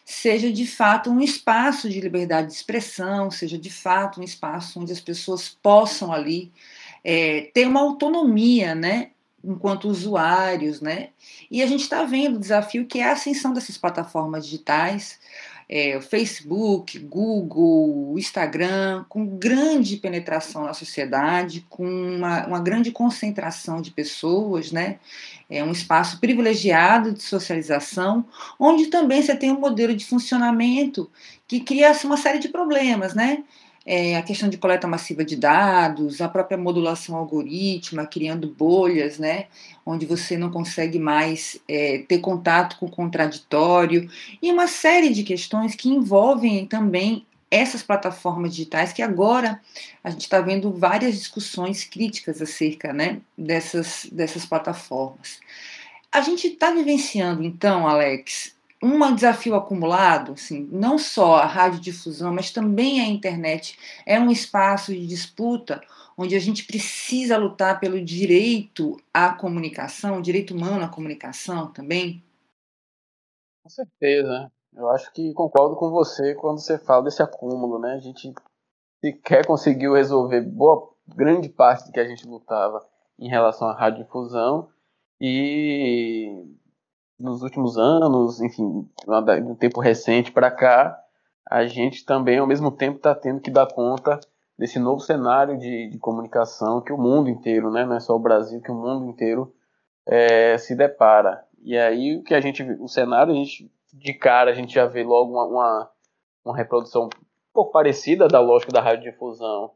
seja 0.05 0.53
de 0.53 0.67
fato 0.67 1.11
um 1.11 1.21
espaço 1.21 1.89
de 1.89 2.01
liberdade 2.01 2.49
de 2.49 2.55
expressão, 2.55 3.31
seja 3.31 3.57
de 3.57 3.71
fato 3.71 4.21
um 4.21 4.25
espaço 4.25 4.81
onde 4.81 4.93
as 4.93 5.01
pessoas 5.01 5.49
possam 5.49 6.13
ali 6.13 6.51
é, 7.03 7.51
ter 7.55 7.67
uma 7.67 7.81
autonomia, 7.81 8.75
né, 8.75 9.11
enquanto 9.47 9.89
usuários, 9.89 10.81
né? 10.81 11.11
E 11.51 11.63
a 11.63 11.67
gente 11.67 11.83
está 11.83 12.03
vendo 12.05 12.37
o 12.37 12.41
desafio 12.41 12.87
que 12.87 12.99
é 12.99 13.05
a 13.05 13.13
ascensão 13.13 13.53
dessas 13.53 13.79
plataformas 13.79 14.45
digitais, 14.45 15.19
é, 15.69 16.01
Facebook, 16.01 16.99
Google, 16.99 18.15
Instagram, 18.17 19.05
com 19.09 19.27
grande 19.27 19.97
penetração 19.97 20.65
na 20.65 20.73
sociedade, 20.73 21.67
com 21.69 21.85
uma, 21.85 22.47
uma 22.47 22.61
grande 22.61 22.93
concentração 22.93 23.81
de 23.81 23.91
pessoas, 23.91 24.71
né? 24.71 24.99
É 25.51 25.63
um 25.63 25.73
espaço 25.73 26.21
privilegiado 26.21 27.13
de 27.13 27.23
socialização, 27.23 28.25
onde 28.59 28.87
também 28.87 29.23
você 29.23 29.35
tem 29.35 29.53
um 29.53 29.61
modelo 29.61 29.95
de 29.95 30.05
funcionamento 30.05 31.11
que 31.47 31.61
cria 31.61 31.93
uma 32.05 32.17
série 32.17 32.39
de 32.39 32.49
problemas, 32.49 33.15
né? 33.15 33.45
É, 33.87 34.17
a 34.17 34.23
questão 34.23 34.49
de 34.49 34.59
coleta 34.59 34.89
massiva 34.89 35.25
de 35.25 35.37
dados, 35.37 36.21
a 36.21 36.29
própria 36.29 36.59
modulação 36.59 37.15
algorítmica, 37.17 38.05
criando 38.07 38.49
bolhas, 38.49 39.17
né, 39.19 39.47
onde 39.85 40.05
você 40.05 40.37
não 40.37 40.51
consegue 40.51 40.99
mais 40.99 41.61
é, 41.69 41.99
ter 42.09 42.19
contato 42.19 42.77
com 42.79 42.87
o 42.87 42.91
contraditório, 42.91 44.11
e 44.43 44.51
uma 44.51 44.67
série 44.67 45.11
de 45.11 45.23
questões 45.23 45.77
que 45.77 45.89
envolvem 45.89 46.67
também 46.67 47.25
essas 47.49 47.81
plataformas 47.81 48.51
digitais 48.51 48.93
que 48.93 49.03
agora 49.03 49.61
a 50.03 50.11
gente 50.11 50.23
está 50.23 50.41
vendo 50.41 50.73
várias 50.73 51.15
discussões 51.15 51.85
críticas 51.85 52.43
acerca 52.43 52.93
né, 52.93 53.21
dessas, 53.39 54.09
dessas 54.11 54.45
plataformas. 54.45 55.39
A 56.11 56.21
gente 56.23 56.49
está 56.49 56.73
vivenciando, 56.73 57.45
então, 57.45 57.87
Alex, 57.87 58.56
um 58.83 59.15
desafio 59.15 59.55
acumulado, 59.55 60.33
assim, 60.33 60.69
não 60.71 60.99
só 60.99 61.37
a 61.37 61.47
radiodifusão, 61.47 62.33
mas 62.33 62.51
também 62.51 63.01
a 63.01 63.07
internet 63.07 63.79
é 64.05 64.19
um 64.21 64.31
espaço 64.31 64.93
de 64.93 65.07
disputa 65.07 65.81
onde 66.17 66.35
a 66.35 66.39
gente 66.39 66.65
precisa 66.67 67.37
lutar 67.37 67.79
pelo 67.79 68.03
direito 68.03 68.97
à 69.13 69.33
comunicação, 69.33 70.23
direito 70.23 70.55
humano 70.55 70.85
à 70.85 70.89
comunicação 70.89 71.71
também? 71.73 72.23
Com 73.63 73.69
certeza. 73.69 74.51
Eu 74.75 74.89
acho 74.91 75.13
que 75.13 75.33
concordo 75.33 75.77
com 75.77 75.91
você 75.91 76.35
quando 76.35 76.59
você 76.59 76.79
fala 76.79 77.05
desse 77.05 77.23
acúmulo, 77.23 77.79
né? 77.79 77.95
A 77.95 78.01
gente 78.01 78.33
sequer 79.05 79.47
conseguiu 79.47 79.95
resolver 79.95 80.41
boa 80.43 80.91
grande 81.09 81.49
parte 81.49 81.87
do 81.87 81.93
que 81.93 82.01
a 82.01 82.07
gente 82.07 82.27
lutava 82.27 82.87
em 83.19 83.29
relação 83.29 83.69
à 83.69 83.75
radiodifusão 83.75 84.69
e 85.21 86.45
nos 87.19 87.43
últimos 87.43 87.79
anos, 87.79 88.41
enfim, 88.41 88.89
no 89.07 89.57
tempo 89.57 89.81
recente 89.81 90.31
para 90.31 90.51
cá, 90.51 90.99
a 91.49 91.67
gente 91.67 92.05
também 92.05 92.39
ao 92.39 92.47
mesmo 92.47 92.71
tempo 92.71 92.97
está 92.97 93.15
tendo 93.15 93.41
que 93.41 93.51
dar 93.51 93.67
conta 93.67 94.21
desse 94.59 94.79
novo 94.79 95.01
cenário 95.01 95.59
de, 95.59 95.89
de, 95.89 95.99
comunicação 95.99 96.81
que 96.81 96.93
o 96.93 96.99
mundo 96.99 97.29
inteiro, 97.29 97.71
né, 97.71 97.85
não 97.85 97.97
é 97.97 98.01
só 98.01 98.15
o 98.15 98.21
Brasil, 98.21 98.61
que 98.61 98.71
o 98.71 98.75
mundo 98.75 99.07
inteiro 99.07 99.55
é, 100.07 100.57
se 100.59 100.75
depara. 100.75 101.45
E 101.63 101.77
aí 101.77 102.17
o 102.17 102.23
que 102.23 102.35
a 102.35 102.41
gente, 102.41 102.63
o 102.63 102.89
cenário, 102.89 103.33
a 103.33 103.37
gente 103.37 103.71
de 103.93 104.13
cara 104.13 104.51
a 104.51 104.55
gente 104.55 104.75
já 104.75 104.87
vê 104.87 105.03
logo 105.03 105.33
uma, 105.33 105.47
uma, 105.47 105.91
uma 106.45 106.57
reprodução 106.57 107.05
um 107.05 107.09
pouco 107.53 107.73
parecida 107.73 108.29
da 108.29 108.41
lógica 108.41 108.73
da 108.73 108.81
radiodifusão, 108.81 109.71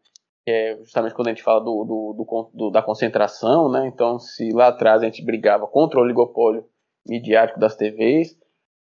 que 0.45 0.51
é 0.51 0.77
justamente 0.79 1.15
quando 1.15 1.29
a 1.29 1.31
gente 1.31 1.43
fala 1.43 1.61
do, 1.61 1.85
do, 1.85 2.15
do, 2.17 2.51
do, 2.53 2.71
da 2.71 2.83
concentração, 2.83 3.71
né? 3.71 3.87
Então, 3.87 4.19
se 4.19 4.51
lá 4.53 4.69
atrás 4.69 5.03
a 5.03 5.07
gente 5.07 5.25
brigava 5.25 5.67
contra 5.67 5.99
o 5.99 6.03
oligopólio 6.03 6.65
midiático 7.11 7.59
das 7.59 7.75
TVs, 7.75 8.39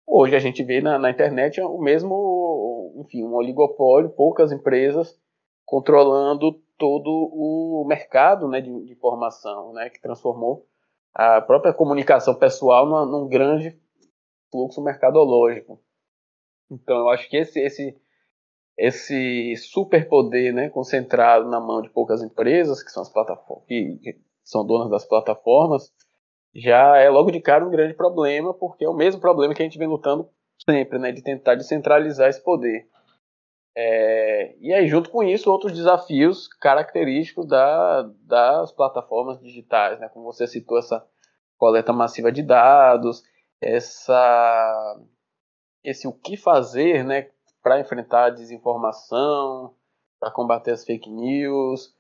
hoje 0.06 0.36
a 0.36 0.40
gente 0.40 0.62
vê 0.62 0.82
na, 0.82 1.00
na 1.00 1.10
internet 1.10 1.62
o 1.62 1.78
mesmo, 1.78 2.94
enfim, 2.98 3.24
um 3.24 3.34
oligopólio, 3.34 4.10
poucas 4.10 4.52
empresas 4.52 5.18
controlando 5.66 6.62
todo 6.78 7.10
o 7.10 7.86
mercado 7.88 8.50
né, 8.50 8.60
de, 8.60 8.70
de 8.86 8.92
informação, 8.92 9.72
né, 9.72 9.90
que 9.90 10.02
transformou 10.02 10.68
a 11.14 11.42
própria 11.42 11.74
comunicação 11.74 12.36
pessoal 12.36 12.86
numa, 12.86 13.06
num 13.06 13.30
grande 13.30 13.80
fluxo 14.52 14.84
mercadológico. 14.84 15.82
Então, 16.70 16.98
eu 16.98 17.10
acho 17.10 17.30
que 17.30 17.38
esse, 17.38 17.60
esse, 17.62 17.98
esse 18.78 19.56
superpoder 19.56 20.54
né, 20.54 20.70
concentrado 20.70 21.50
na 21.50 21.62
mão 21.62 21.82
de 21.82 21.90
poucas 21.90 22.22
empresas, 22.22 22.84
que 22.84 22.92
são 22.92 23.02
as 23.02 23.10
plataformas, 23.10 23.66
que, 23.66 23.98
que 24.04 24.20
são 24.44 24.66
donas 24.66 24.90
das 24.90 25.06
plataformas, 25.06 25.94
já 26.56 26.98
é 26.98 27.10
logo 27.10 27.32
de 27.32 27.40
cara 27.40 27.66
um 27.66 27.70
grande 27.70 27.94
problema, 27.94 28.54
porque 28.54 28.86
é 28.86 28.90
o 28.90 28.94
mesmo 28.94 29.22
problema 29.22 29.54
que 29.54 29.62
a 29.62 29.66
gente 29.66 29.78
vem 29.78 29.88
lutando 29.88 30.30
sempre, 30.70 30.98
né, 31.00 31.12
de 31.12 31.22
tentar 31.22 31.56
descentralizar 31.56 32.30
esse 32.30 32.44
poder. 32.44 32.88
É, 33.76 34.56
e 34.60 34.74
aí, 34.74 34.88
junto 34.88 35.10
com 35.12 35.22
isso, 35.22 35.52
outros 35.52 35.72
desafios 35.72 36.48
característicos 36.48 37.46
da, 37.46 38.10
das 38.24 38.72
plataformas 38.72 39.40
digitais, 39.40 40.00
né, 40.00 40.10
como 40.10 40.26
você 40.26 40.48
citou, 40.48 40.80
essa 40.80 41.06
coleta 41.58 41.94
massiva 41.94 42.32
de 42.32 42.42
dados, 42.42 43.24
essa 43.62 45.00
esse 45.84 46.08
o 46.08 46.12
que 46.12 46.36
fazer, 46.36 47.04
né, 47.06 47.30
para 47.62 47.80
enfrentar 47.80 48.26
a 48.26 48.30
desinformação, 48.30 49.74
para 50.20 50.32
combater 50.32 50.72
as 50.72 50.84
fake 50.84 51.10
news, 51.10 51.96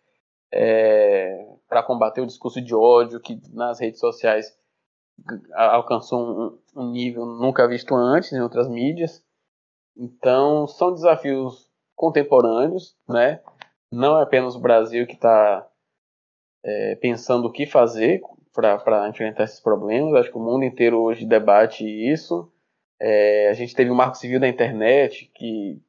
é, 0.52 1.56
para 1.68 1.84
combater 1.84 2.22
o 2.22 2.26
discurso 2.26 2.62
de 2.62 2.74
ódio 2.74 3.20
que 3.20 3.40
nas 3.54 3.80
redes 3.80 4.00
sociais 4.00 4.58
alcançou 5.54 6.20
um, 6.20 6.60
um, 6.76 6.92
nível 6.92 7.26
nunca 7.26 7.68
visto 7.68 7.96
antes 7.96 8.32
em 8.32 8.42
outras 8.42 8.70
mídias. 8.70 9.24
Então, 9.96 10.68
são 10.68 10.94
desafios 10.94 11.68
contemporâneos, 11.96 12.96
né? 13.10 13.42
Não 13.92 14.20
é 14.20 14.24
apenas 14.24 14.56
o 14.56 14.60
Brasil 14.60 15.08
que 15.08 15.16
está 15.16 15.68
é, 16.64 16.96
pensando 16.96 17.48
o 17.48 17.52
que 17.52 17.66
fazer 17.66 18.22
para 18.54 19.10
enfrentar 19.10 19.44
esses 19.44 19.60
problemas. 19.60 20.14
Acho 20.14 20.32
que 20.32 20.38
o 20.38 20.42
mundo 20.42 20.64
inteiro 20.64 21.00
hoje 21.00 21.26
debate 21.26 21.84
isso. 21.84 22.52
É, 23.00 23.50
a 23.50 23.54
gente 23.54 23.76
teve 23.76 23.90
o 23.90 23.96
Marco 23.96 24.18
Civil 24.18 24.40
da 24.40 24.48
Internet, 24.48 25.32
que, 25.34 25.80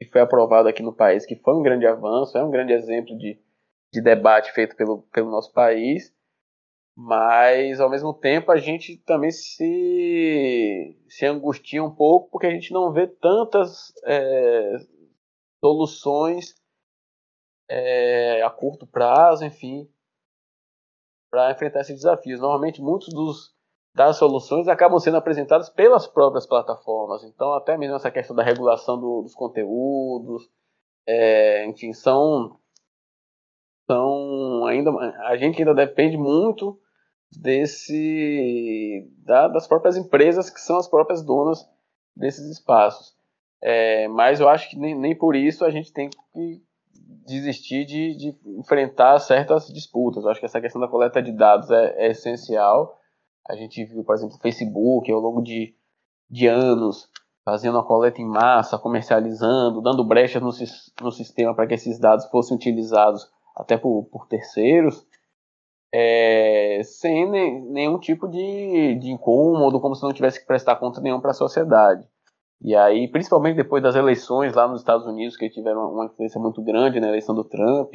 que 0.00 0.08
foi 0.10 0.20
aprovado 0.20 0.68
aqui 0.68 0.82
no 0.82 0.92
país, 0.92 1.26
que 1.26 1.36
foi 1.36 1.54
um 1.54 1.62
grande 1.62 1.86
avanço, 1.86 2.36
é 2.36 2.44
um 2.44 2.50
grande 2.50 2.72
exemplo 2.72 3.16
de, 3.16 3.38
de 3.92 4.00
debate 4.00 4.52
feito 4.52 4.74
pelo, 4.76 5.02
pelo 5.12 5.30
nosso 5.30 5.52
país. 5.52 6.12
Mas, 6.94 7.80
ao 7.80 7.88
mesmo 7.88 8.12
tempo, 8.12 8.52
a 8.52 8.56
gente 8.56 8.98
também 8.98 9.30
se, 9.30 10.96
se 11.08 11.26
angustia 11.26 11.82
um 11.82 11.94
pouco 11.94 12.30
porque 12.30 12.46
a 12.46 12.50
gente 12.50 12.72
não 12.72 12.92
vê 12.92 13.06
tantas 13.06 13.92
é, 14.04 14.76
soluções 15.64 16.54
é, 17.68 18.42
a 18.42 18.50
curto 18.50 18.86
prazo, 18.86 19.44
enfim, 19.44 19.88
para 21.30 21.52
enfrentar 21.52 21.80
esses 21.80 21.96
desafios. 21.96 22.40
Normalmente, 22.40 22.82
muitos 22.82 23.08
dos, 23.08 23.54
das 23.94 24.18
soluções 24.18 24.68
acabam 24.68 24.98
sendo 24.98 25.16
apresentadas 25.16 25.70
pelas 25.70 26.06
próprias 26.06 26.46
plataformas. 26.46 27.24
Então, 27.24 27.54
até 27.54 27.78
mesmo 27.78 27.96
essa 27.96 28.10
questão 28.10 28.36
da 28.36 28.42
regulação 28.42 29.00
do, 29.00 29.22
dos 29.22 29.34
conteúdos, 29.34 30.50
é, 31.06 31.64
enfim, 31.66 31.94
são, 31.94 32.60
são 33.92 34.64
ainda 34.66 34.90
a 35.26 35.36
gente 35.36 35.58
ainda 35.58 35.74
depende 35.74 36.16
muito 36.16 36.78
desse 37.30 39.10
da, 39.18 39.48
das 39.48 39.66
próprias 39.66 39.96
empresas 39.96 40.48
que 40.48 40.60
são 40.60 40.78
as 40.78 40.88
próprias 40.88 41.22
donas 41.22 41.66
desses 42.16 42.50
espaços. 42.50 43.14
É, 43.60 44.08
mas 44.08 44.40
eu 44.40 44.48
acho 44.48 44.70
que 44.70 44.76
nem, 44.76 44.98
nem 44.98 45.16
por 45.16 45.36
isso 45.36 45.64
a 45.64 45.70
gente 45.70 45.92
tem 45.92 46.08
que 46.10 46.62
desistir 47.24 47.84
de, 47.84 48.16
de, 48.16 48.38
enfrentar 48.58 49.18
certas 49.20 49.68
disputas. 49.68 50.24
Eu 50.24 50.30
acho 50.30 50.40
que 50.40 50.46
essa 50.46 50.60
questão 50.60 50.80
da 50.80 50.88
coleta 50.88 51.22
de 51.22 51.32
dados 51.32 51.70
é, 51.70 52.06
é 52.06 52.10
essencial. 52.10 52.98
A 53.48 53.54
gente 53.54 53.84
viu, 53.84 54.02
por 54.02 54.14
exemplo, 54.14 54.34
o 54.36 54.40
Facebook 54.40 55.10
ao 55.12 55.20
longo 55.20 55.42
de, 55.42 55.74
de 56.28 56.46
anos 56.46 57.08
fazendo 57.44 57.78
a 57.78 57.84
coleta 57.84 58.20
em 58.20 58.26
massa, 58.26 58.78
comercializando, 58.78 59.80
dando 59.80 60.04
brechas 60.04 60.42
no, 60.42 60.50
no 61.04 61.12
sistema 61.12 61.54
para 61.54 61.66
que 61.66 61.74
esses 61.74 61.98
dados 61.98 62.26
fossem 62.26 62.56
utilizados 62.56 63.28
até 63.54 63.76
por, 63.76 64.04
por 64.04 64.26
terceiros, 64.26 65.06
é, 65.92 66.80
sem 66.84 67.28
ne, 67.30 67.60
nenhum 67.70 67.98
tipo 67.98 68.26
de, 68.26 68.94
de 68.96 69.10
incômodo, 69.10 69.80
como 69.80 69.94
se 69.94 70.02
não 70.02 70.12
tivesse 70.12 70.40
que 70.40 70.46
prestar 70.46 70.76
conta 70.76 71.00
nenhum 71.00 71.20
para 71.20 71.32
a 71.32 71.34
sociedade. 71.34 72.08
E 72.60 72.74
aí, 72.76 73.08
principalmente 73.08 73.56
depois 73.56 73.82
das 73.82 73.96
eleições 73.96 74.54
lá 74.54 74.68
nos 74.68 74.80
Estados 74.80 75.06
Unidos, 75.06 75.36
que 75.36 75.50
tiveram 75.50 75.92
uma 75.92 76.06
influência 76.06 76.40
muito 76.40 76.62
grande 76.62 77.00
na 77.00 77.08
eleição 77.08 77.34
do 77.34 77.44
Trump, 77.44 77.92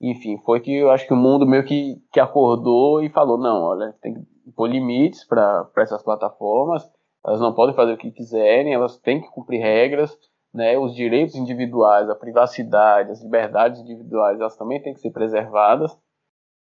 enfim, 0.00 0.36
foi 0.44 0.58
que 0.60 0.74
eu 0.74 0.90
acho 0.90 1.06
que 1.06 1.14
o 1.14 1.16
mundo 1.16 1.46
meio 1.46 1.64
que, 1.64 2.02
que 2.12 2.18
acordou 2.18 3.00
e 3.00 3.08
falou: 3.08 3.38
não, 3.38 3.62
olha, 3.62 3.94
tem 4.02 4.14
que 4.14 4.20
pôr 4.56 4.66
limites 4.66 5.24
para 5.24 5.70
essas 5.78 6.02
plataformas, 6.02 6.82
elas 7.24 7.40
não 7.40 7.54
podem 7.54 7.76
fazer 7.76 7.92
o 7.92 7.96
que 7.96 8.10
quiserem, 8.10 8.74
elas 8.74 8.98
têm 8.98 9.20
que 9.20 9.30
cumprir 9.30 9.60
regras, 9.60 10.18
né, 10.52 10.78
os 10.78 10.94
direitos 10.94 11.34
individuais, 11.34 12.10
a 12.10 12.14
privacidade, 12.14 13.10
as 13.10 13.22
liberdades 13.22 13.80
individuais, 13.80 14.38
elas 14.38 14.56
também 14.56 14.82
têm 14.82 14.92
que 14.92 15.00
ser 15.00 15.10
preservadas. 15.10 15.96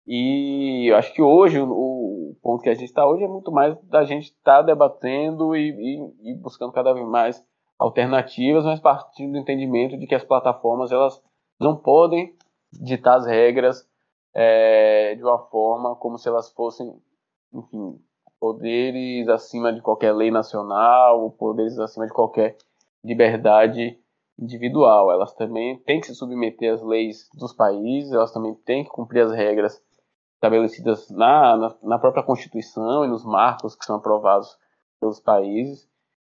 E 0.05 0.91
eu 0.91 0.97
acho 0.97 1.13
que 1.13 1.21
hoje 1.21 1.59
o, 1.59 2.35
ponto 2.41 2.63
que 2.63 2.69
a 2.69 2.73
gente 2.73 2.85
está 2.85 3.07
hoje 3.07 3.23
é 3.23 3.27
muito 3.27 3.51
mais 3.51 3.77
da 3.83 4.03
gente 4.03 4.25
estar 4.25 4.57
tá 4.57 4.61
debatendo 4.61 5.55
e, 5.55 5.69
e, 5.69 6.31
e, 6.31 6.35
buscando 6.35 6.71
cada 6.71 6.93
vez 6.93 7.05
mais 7.05 7.43
alternativas, 7.77 8.65
mas 8.65 8.79
partindo 8.79 9.33
do 9.33 9.37
entendimento 9.37 9.97
de 9.97 10.07
que 10.07 10.15
as 10.15 10.23
plataformas 10.23 10.91
elas 10.91 11.21
não 11.59 11.75
podem 11.75 12.35
ditar 12.71 13.17
as 13.17 13.25
regras 13.25 13.87
é, 14.33 15.15
de 15.15 15.23
uma 15.23 15.39
forma 15.49 15.95
como 15.95 16.17
se 16.17 16.27
elas 16.27 16.51
fossem, 16.51 16.95
enfim, 17.53 17.99
poderes 18.39 19.27
acima 19.27 19.71
de 19.71 19.81
qualquer 19.81 20.13
lei 20.13 20.31
nacional, 20.31 21.21
ou 21.21 21.31
poderes 21.31 21.77
acima 21.77 22.07
de 22.07 22.13
qualquer 22.13 22.55
liberdade 23.03 23.99
individual. 24.39 25.11
Elas 25.11 25.33
também 25.33 25.77
têm 25.79 25.99
que 25.99 26.07
se 26.07 26.15
submeter 26.15 26.73
às 26.73 26.81
leis 26.81 27.29
dos 27.33 27.53
países, 27.53 28.11
elas 28.11 28.31
também 28.31 28.55
têm 28.65 28.83
que 28.83 28.89
cumprir 28.89 29.21
as 29.21 29.31
regras 29.31 29.81
estabelecidas 30.35 31.09
na, 31.11 31.55
na, 31.55 31.75
na, 31.83 31.99
própria 31.99 32.23
Constituição 32.23 33.05
e 33.05 33.07
nos 33.07 33.23
marcos 33.23 33.75
que 33.75 33.85
são 33.85 33.97
aprovados 33.97 34.57
pelos 34.99 35.19
países. 35.19 35.87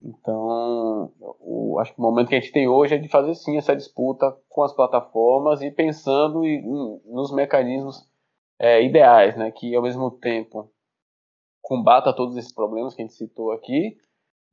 Então, 0.04 1.14
o, 1.20 1.78
acho 1.80 1.94
que 1.94 2.00
o 2.00 2.02
momento 2.02 2.30
que 2.30 2.36
a 2.36 2.40
gente 2.40 2.52
tem 2.52 2.68
hoje 2.68 2.96
é 2.96 2.98
de 2.98 3.08
fazer 3.08 3.36
sim 3.36 3.58
essa 3.58 3.76
disputa 3.76 4.36
com 4.50 4.64
as 4.64 4.74
plataformas 4.74 5.62
e 5.62 5.70
pensando 5.70 6.44
em, 6.44 6.58
em, 6.58 7.02
nos 7.06 7.32
mecanismos 7.32 8.10
é, 8.60 8.84
ideais, 8.84 9.38
né, 9.38 9.52
que 9.52 9.76
ao 9.76 9.84
mesmo 9.84 10.10
tempo 10.10 10.72
combata 11.62 12.16
todos 12.16 12.36
esses 12.36 12.52
problemas 12.52 12.96
que 12.96 13.04
a 13.04 13.06
gente 13.06 13.16
citou 13.16 13.52
aqui, 13.52 13.96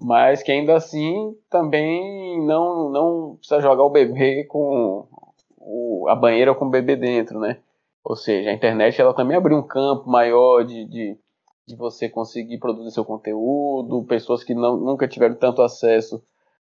mas 0.00 0.42
que 0.42 0.52
ainda 0.52 0.76
assim 0.76 1.36
também 1.50 2.44
não, 2.46 2.90
não 2.90 3.36
precisa 3.36 3.60
jogar 3.60 3.82
o 3.82 3.90
bebê 3.90 4.44
com 4.44 5.08
o, 5.56 6.06
a 6.08 6.14
banheira 6.14 6.54
com 6.54 6.66
o 6.66 6.70
bebê 6.70 6.96
dentro, 6.96 7.38
né? 7.40 7.58
Ou 8.04 8.16
seja, 8.16 8.50
a 8.50 8.54
internet 8.54 9.00
ela 9.00 9.12
também 9.12 9.36
abriu 9.36 9.56
um 9.56 9.66
campo 9.66 10.08
maior 10.08 10.64
de, 10.64 10.84
de, 10.86 11.18
de 11.66 11.76
você 11.76 12.08
conseguir 12.08 12.58
produzir 12.58 12.92
seu 12.92 13.04
conteúdo, 13.04 14.04
pessoas 14.04 14.44
que 14.44 14.54
não, 14.54 14.76
nunca 14.76 15.08
tiveram 15.08 15.34
tanto 15.34 15.62
acesso 15.62 16.22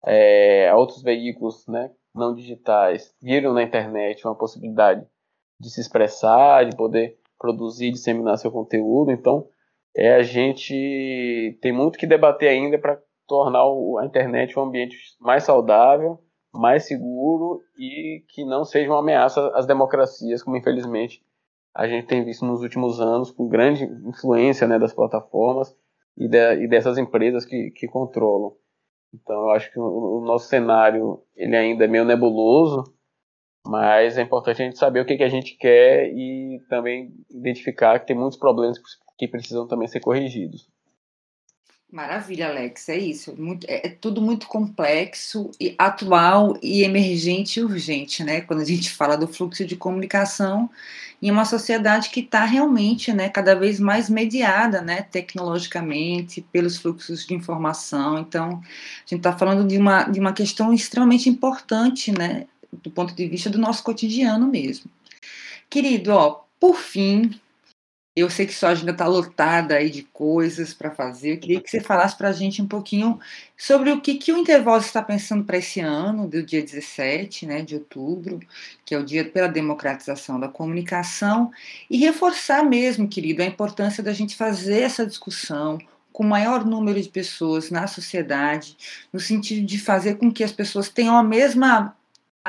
é, 0.06 0.70
a 0.70 0.78
outros 0.78 1.02
veículos 1.04 1.68
né, 1.68 1.92
não 2.16 2.34
digitais 2.34 3.14
viram 3.22 3.54
na 3.54 3.62
internet 3.62 4.26
uma 4.26 4.36
possibilidade 4.36 5.06
de 5.60 5.70
se 5.70 5.82
expressar, 5.82 6.66
de 6.66 6.76
poder 6.76 7.18
produzir, 7.38 7.92
disseminar 7.92 8.38
seu 8.38 8.52
conteúdo. 8.52 9.12
Então, 9.12 9.48
é 9.96 10.16
a 10.16 10.24
gente 10.24 11.58
tem 11.62 11.72
muito 11.72 11.98
que 11.98 12.08
debater 12.08 12.50
ainda 12.50 12.78
para 12.78 13.00
tornar 13.28 13.64
a 13.64 14.06
internet 14.06 14.58
um 14.58 14.64
ambiente 14.64 14.98
mais 15.20 15.44
saudável, 15.44 16.20
mais 16.54 16.88
seguro 16.88 17.62
e 17.78 18.24
que 18.30 18.44
não 18.46 18.64
seja 18.64 18.90
uma 18.90 19.00
ameaça 19.00 19.52
às 19.56 19.66
democracias, 19.66 20.42
como 20.42 20.58
infelizmente 20.58 21.22
a 21.76 21.88
gente 21.88 22.08
tem 22.08 22.26
visto 22.26 22.44
nos 22.44 22.64
últimos 22.64 23.00
anos, 23.00 23.30
com 23.30 23.48
grande 23.48 23.84
influência 23.84 24.68
né, 24.68 24.80
das 24.80 24.94
plataformas 24.94 25.76
e, 26.18 26.28
de, 26.28 26.64
e 26.64 26.68
dessas 26.68 26.98
empresas 26.98 27.46
que, 27.46 27.70
que 27.72 27.88
controlam. 27.88 28.56
Então 29.14 29.42
eu 29.42 29.50
acho 29.52 29.72
que 29.72 29.80
o, 29.80 29.84
o, 30.18 30.26
nosso 30.26 30.48
cenário 30.48 31.22
ele 31.36 31.56
ainda 31.56 31.86
é 31.86 31.88
meio 31.88 32.04
nebuloso, 32.04 32.84
mas 33.66 34.18
é 34.18 34.24
importante 34.24 34.62
a 34.62 34.66
gente 34.66 34.80
saber 34.80 35.02
o 35.02 35.06
que, 35.06 35.18
que 35.18 35.24
a 35.24 35.30
gente 35.30 35.56
quer 35.56 36.12
e 36.12 36.60
também 36.68 37.14
identificar 37.30 38.00
que 38.00 38.08
tem 38.08 38.16
muitos 38.16 38.40
problemas 38.40 38.80
que 39.18 39.28
precisam 39.28 39.68
também 39.68 39.88
ser 39.88 40.00
corrigidos. 40.00 40.68
Maravilha, 41.90 42.50
Alex, 42.50 42.90
é 42.90 42.98
isso. 42.98 43.34
Muito, 43.38 43.66
é, 43.70 43.88
é, 43.88 43.90
tudo 43.90 44.22
muito 44.22 44.46
complexo 44.48 45.50
e 45.60 45.74
atual 45.78 46.58
e 46.62 46.84
emergente 46.84 47.60
e 47.60 47.64
urgente, 47.64 48.26
né? 48.26 48.42
Quando 48.42 48.62
a 48.62 48.66
gente 48.66 48.92
fala 48.92 49.16
do 49.16 49.26
fluxo 49.26 49.66
de 49.66 49.78
comunicação 49.78 50.70
em 51.22 51.32
uma 51.32 51.46
sociedade 51.46 52.10
que 52.10 52.20
está 52.20 52.44
realmente, 52.44 53.14
né, 53.14 53.30
cada 53.30 53.56
vez 53.56 53.80
mais 53.80 54.10
mediada, 54.10 54.82
né, 54.82 55.02
tecnologicamente 55.02 56.42
pelos 56.52 56.78
fluxos 56.78 57.26
de 57.26 57.34
informação. 57.34 58.20
Então, 58.20 58.62
a 58.62 59.10
gente 59.10 59.20
está 59.20 59.36
falando 59.36 59.68
de 59.68 59.78
uma 59.78 60.04
de 60.04 60.20
uma 60.20 60.34
questão 60.34 60.74
extremamente 60.74 61.30
importante, 61.30 62.12
né, 62.12 62.48
do 62.84 62.92
ponto 62.92 63.16
de 63.16 63.28
vista 63.28 63.50
do 63.50 63.58
nosso 63.58 63.84
cotidiano 63.84 64.48
mesmo. 64.48 64.92
Querido, 65.70 66.12
ó, 66.12 66.44
por 66.60 66.76
fim, 66.76 67.40
eu 68.18 68.32
sei 68.32 68.48
que 68.48 68.54
sua 68.56 68.70
agenda 68.70 68.92
está 68.92 69.06
lotada 69.06 69.76
aí 69.76 69.92
de 69.92 70.02
coisas 70.02 70.74
para 70.74 70.90
fazer. 70.90 71.34
Eu 71.34 71.40
queria 71.40 71.62
que 71.62 71.70
você 71.70 71.80
falasse 71.80 72.18
para 72.18 72.30
a 72.30 72.32
gente 72.32 72.60
um 72.64 72.68
pouquinho 72.68 73.20
sobre 73.56 73.92
o 73.92 74.02
que, 74.02 74.16
que 74.16 74.32
o 74.32 74.38
Intervoz 74.40 74.88
está 74.88 75.04
pensando 75.04 75.44
para 75.44 75.60
esse 75.60 75.80
ano, 75.82 76.28
do 76.28 76.42
dia 76.42 76.64
17 76.64 77.46
né, 77.46 77.62
de 77.62 77.76
outubro, 77.76 78.40
que 78.84 78.96
é 78.96 78.98
o 78.98 79.06
Dia 79.06 79.24
pela 79.24 79.48
Democratização 79.48 80.40
da 80.40 80.48
Comunicação, 80.48 81.52
e 81.88 81.98
reforçar 81.98 82.64
mesmo, 82.64 83.08
querido, 83.08 83.44
a 83.44 83.46
importância 83.46 84.02
da 84.02 84.14
gente 84.14 84.36
fazer 84.36 84.82
essa 84.82 85.06
discussão 85.06 85.78
com 86.12 86.24
o 86.24 86.28
maior 86.28 86.66
número 86.66 87.00
de 87.00 87.10
pessoas 87.10 87.70
na 87.70 87.86
sociedade, 87.86 88.76
no 89.14 89.20
sentido 89.20 89.64
de 89.64 89.78
fazer 89.78 90.16
com 90.16 90.32
que 90.32 90.44
as 90.44 90.52
pessoas 90.52 90.90
tenham 90.90 91.16
a 91.16 91.22
mesma 91.22 91.96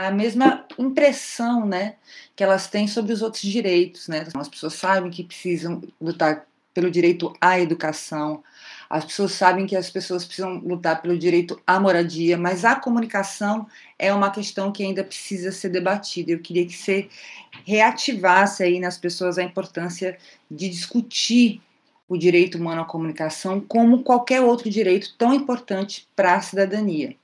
a 0.06 0.10
mesma 0.10 0.64
impressão, 0.78 1.66
né, 1.66 1.96
que 2.36 2.44
elas 2.44 2.68
têm 2.68 2.86
sobre 2.86 3.12
os 3.12 3.22
outros 3.22 3.42
direitos, 3.42 4.06
né? 4.08 4.26
As 4.34 4.48
pessoas 4.48 4.74
sabem 4.74 5.10
que 5.10 5.24
precisam 5.24 5.82
lutar 6.00 6.46
pelo 6.72 6.90
direito 6.90 7.32
à 7.40 7.58
educação, 7.58 8.42
as 8.88 9.04
pessoas 9.04 9.32
sabem 9.32 9.66
que 9.66 9.76
as 9.76 9.90
pessoas 9.90 10.24
precisam 10.24 10.58
lutar 10.58 11.02
pelo 11.02 11.18
direito 11.18 11.60
à 11.66 11.78
moradia, 11.78 12.38
mas 12.38 12.64
a 12.64 12.76
comunicação 12.76 13.66
é 13.98 14.12
uma 14.14 14.30
questão 14.30 14.72
que 14.72 14.82
ainda 14.82 15.04
precisa 15.04 15.52
ser 15.52 15.68
debatida. 15.68 16.30
Eu 16.30 16.40
queria 16.40 16.64
que 16.64 16.72
você 16.72 17.08
reativasse 17.66 18.62
aí 18.62 18.80
nas 18.80 18.96
pessoas 18.96 19.36
a 19.36 19.42
importância 19.42 20.16
de 20.50 20.68
discutir 20.68 21.60
o 22.08 22.16
direito 22.16 22.56
humano 22.56 22.82
à 22.82 22.84
comunicação 22.84 23.60
como 23.60 24.02
qualquer 24.02 24.40
outro 24.40 24.70
direito 24.70 25.14
tão 25.18 25.34
importante 25.34 26.08
para 26.16 26.34
a 26.34 26.40
cidadania. 26.40 27.14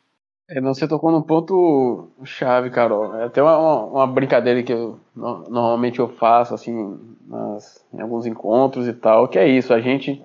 Não, 0.48 0.74
você 0.74 0.86
tocou 0.86 1.10
num 1.10 1.22
ponto 1.22 2.10
chave, 2.24 2.70
Carol. 2.70 3.14
É 3.16 3.24
até 3.24 3.42
uma, 3.42 3.84
uma 3.84 4.06
brincadeira 4.06 4.62
que 4.62 4.72
eu, 4.72 5.00
normalmente 5.14 5.98
eu 5.98 6.08
faço, 6.08 6.54
assim, 6.54 6.98
nas, 7.26 7.84
em 7.92 8.00
alguns 8.00 8.26
encontros 8.26 8.86
e 8.86 8.92
tal, 8.92 9.26
que 9.26 9.38
é 9.38 9.48
isso, 9.48 9.72
a 9.72 9.80
gente 9.80 10.22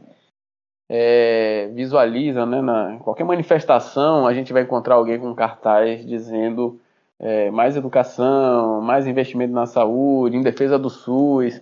é, 0.90 1.68
visualiza, 1.74 2.46
né, 2.46 2.62
na 2.62 2.98
qualquer 3.00 3.24
manifestação, 3.24 4.28
a 4.28 4.34
gente 4.34 4.52
vai 4.52 4.64
encontrar 4.64 4.96
alguém 4.96 5.20
com 5.20 5.34
cartaz 5.34 6.06
dizendo 6.06 6.80
é, 7.18 7.50
mais 7.52 7.78
educação, 7.78 8.82
mais 8.82 9.08
investimento 9.08 9.54
na 9.54 9.66
saúde, 9.66 10.36
em 10.36 10.42
defesa 10.42 10.78
do 10.78 10.90
SUS, 10.90 11.62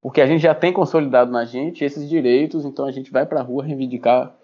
porque 0.00 0.20
a 0.20 0.26
gente 0.26 0.42
já 0.42 0.54
tem 0.54 0.72
consolidado 0.72 1.30
na 1.30 1.44
gente 1.44 1.84
esses 1.84 2.08
direitos, 2.08 2.64
então 2.64 2.86
a 2.86 2.90
gente 2.90 3.10
vai 3.10 3.26
para 3.26 3.40
a 3.40 3.42
rua 3.44 3.64
reivindicar 3.64 4.34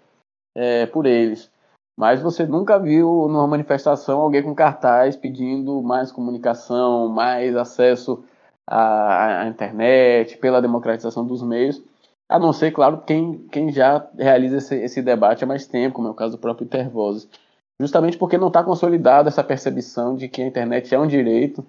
é, 0.55 0.85
por 0.85 1.05
eles. 1.07 1.51
Mas 1.99 2.21
você 2.21 2.45
nunca 2.45 2.79
viu 2.79 3.27
numa 3.27 3.45
manifestação 3.45 4.21
alguém 4.21 4.41
com 4.41 4.55
cartaz 4.55 5.17
pedindo 5.17 5.83
mais 5.83 6.13
comunicação, 6.13 7.09
mais 7.09 7.57
acesso 7.57 8.23
à, 8.65 9.41
à 9.41 9.47
internet, 9.49 10.37
pela 10.37 10.61
democratização 10.61 11.25
dos 11.25 11.43
meios, 11.43 11.83
a 12.29 12.39
não 12.39 12.53
ser, 12.53 12.71
claro, 12.71 13.03
quem, 13.05 13.39
quem 13.51 13.69
já 13.69 14.07
realiza 14.17 14.59
esse, 14.59 14.75
esse 14.75 15.01
debate 15.01 15.43
há 15.43 15.47
mais 15.47 15.67
tempo, 15.67 15.95
como 15.95 16.07
é 16.07 16.11
o 16.11 16.13
caso 16.13 16.37
do 16.37 16.39
próprio 16.39 16.63
Intervozes. 16.63 17.27
Justamente 17.77 18.17
porque 18.17 18.37
não 18.37 18.47
está 18.47 18.63
consolidada 18.63 19.27
essa 19.27 19.43
percepção 19.43 20.15
de 20.15 20.29
que 20.29 20.41
a 20.41 20.47
internet 20.47 20.95
é 20.95 20.97
um 20.97 21.07
direito 21.07 21.65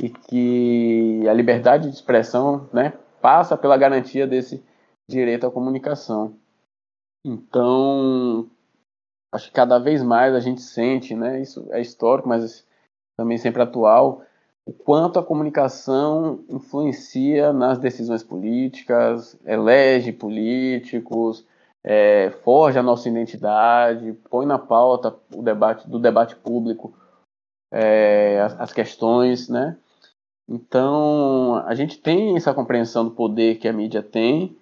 e 0.00 0.08
que 0.08 1.26
a 1.28 1.32
liberdade 1.32 1.88
de 1.88 1.96
expressão 1.96 2.68
né, 2.72 2.92
passa 3.20 3.56
pela 3.56 3.76
garantia 3.76 4.24
desse 4.24 4.62
direito 5.10 5.48
à 5.48 5.50
comunicação. 5.50 6.36
Então, 7.26 8.48
acho 9.34 9.48
que 9.48 9.54
cada 9.54 9.78
vez 9.78 10.02
mais 10.02 10.34
a 10.34 10.40
gente 10.40 10.60
sente, 10.62 11.14
né, 11.14 11.42
isso 11.42 11.66
é 11.70 11.80
histórico, 11.80 12.28
mas 12.28 12.66
também 13.18 13.36
sempre 13.36 13.62
atual, 13.62 14.22
o 14.66 14.72
quanto 14.72 15.18
a 15.18 15.24
comunicação 15.24 16.44
influencia 16.48 17.52
nas 17.52 17.78
decisões 17.78 18.22
políticas, 18.22 19.38
elege 19.44 20.12
políticos, 20.12 21.46
é, 21.82 22.30
forja 22.42 22.80
a 22.80 22.82
nossa 22.82 23.08
identidade, 23.08 24.14
põe 24.30 24.46
na 24.46 24.58
pauta 24.58 25.14
o 25.34 25.42
debate 25.42 25.88
do 25.88 25.98
debate 25.98 26.34
público 26.36 26.94
é, 27.70 28.40
as, 28.40 28.60
as 28.60 28.72
questões, 28.72 29.48
né? 29.48 29.76
Então 30.48 31.56
a 31.66 31.74
gente 31.74 31.98
tem 31.98 32.36
essa 32.36 32.54
compreensão 32.54 33.04
do 33.04 33.10
poder 33.10 33.56
que 33.56 33.66
a 33.66 33.72
mídia 33.72 34.02
tem, 34.02 34.56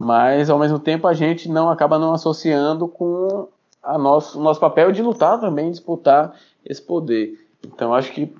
mas 0.00 0.48
ao 0.48 0.58
mesmo 0.58 0.78
tempo 0.78 1.06
a 1.06 1.12
gente 1.12 1.48
não 1.48 1.68
acaba 1.68 1.98
não 1.98 2.12
associando 2.12 2.88
com 2.88 3.48
a 3.82 3.96
nosso, 3.98 4.38
o 4.38 4.42
nosso 4.42 4.60
papel 4.60 4.92
de 4.92 5.02
lutar 5.02 5.40
também, 5.40 5.70
disputar 5.70 6.34
esse 6.64 6.82
poder. 6.82 7.38
Então, 7.64 7.94
acho 7.94 8.12
que 8.12 8.32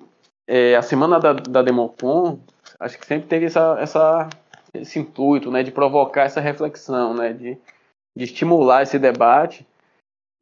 é, 0.46 0.76
a 0.76 0.82
semana 0.82 1.18
da, 1.18 1.32
da 1.32 1.62
Democon, 1.62 2.40
acho 2.80 2.98
que 2.98 3.06
sempre 3.06 3.28
teve 3.28 3.46
essa, 3.46 3.76
essa, 3.78 4.28
esse 4.74 4.98
intuito, 4.98 5.50
né, 5.50 5.62
de 5.62 5.70
provocar 5.70 6.22
essa 6.22 6.40
reflexão, 6.40 7.14
né, 7.14 7.32
de, 7.32 7.58
de 8.16 8.24
estimular 8.24 8.82
esse 8.82 8.98
debate 8.98 9.66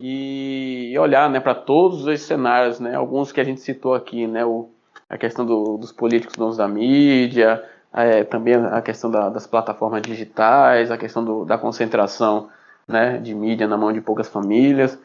e 0.00 0.94
olhar, 0.98 1.28
né, 1.30 1.40
para 1.40 1.54
todos 1.54 2.06
esses 2.06 2.26
cenários, 2.26 2.78
né, 2.78 2.94
alguns 2.94 3.32
que 3.32 3.40
a 3.40 3.44
gente 3.44 3.60
citou 3.60 3.94
aqui, 3.94 4.26
né, 4.26 4.44
o, 4.44 4.70
a 5.08 5.16
questão 5.16 5.44
do, 5.44 5.76
dos 5.76 5.92
políticos 5.92 6.36
donos 6.36 6.56
da 6.56 6.68
mídia, 6.68 7.64
é, 7.92 8.24
também 8.24 8.54
a 8.54 8.82
questão 8.82 9.10
da, 9.10 9.28
das 9.30 9.46
plataformas 9.46 10.02
digitais, 10.02 10.90
a 10.90 10.98
questão 10.98 11.24
do, 11.24 11.44
da 11.44 11.56
concentração 11.56 12.50
né, 12.88 13.18
de 13.18 13.34
mídia 13.34 13.66
na 13.66 13.76
mão 13.76 13.92
de 13.92 14.00
poucas 14.00 14.28
famílias. 14.28 14.98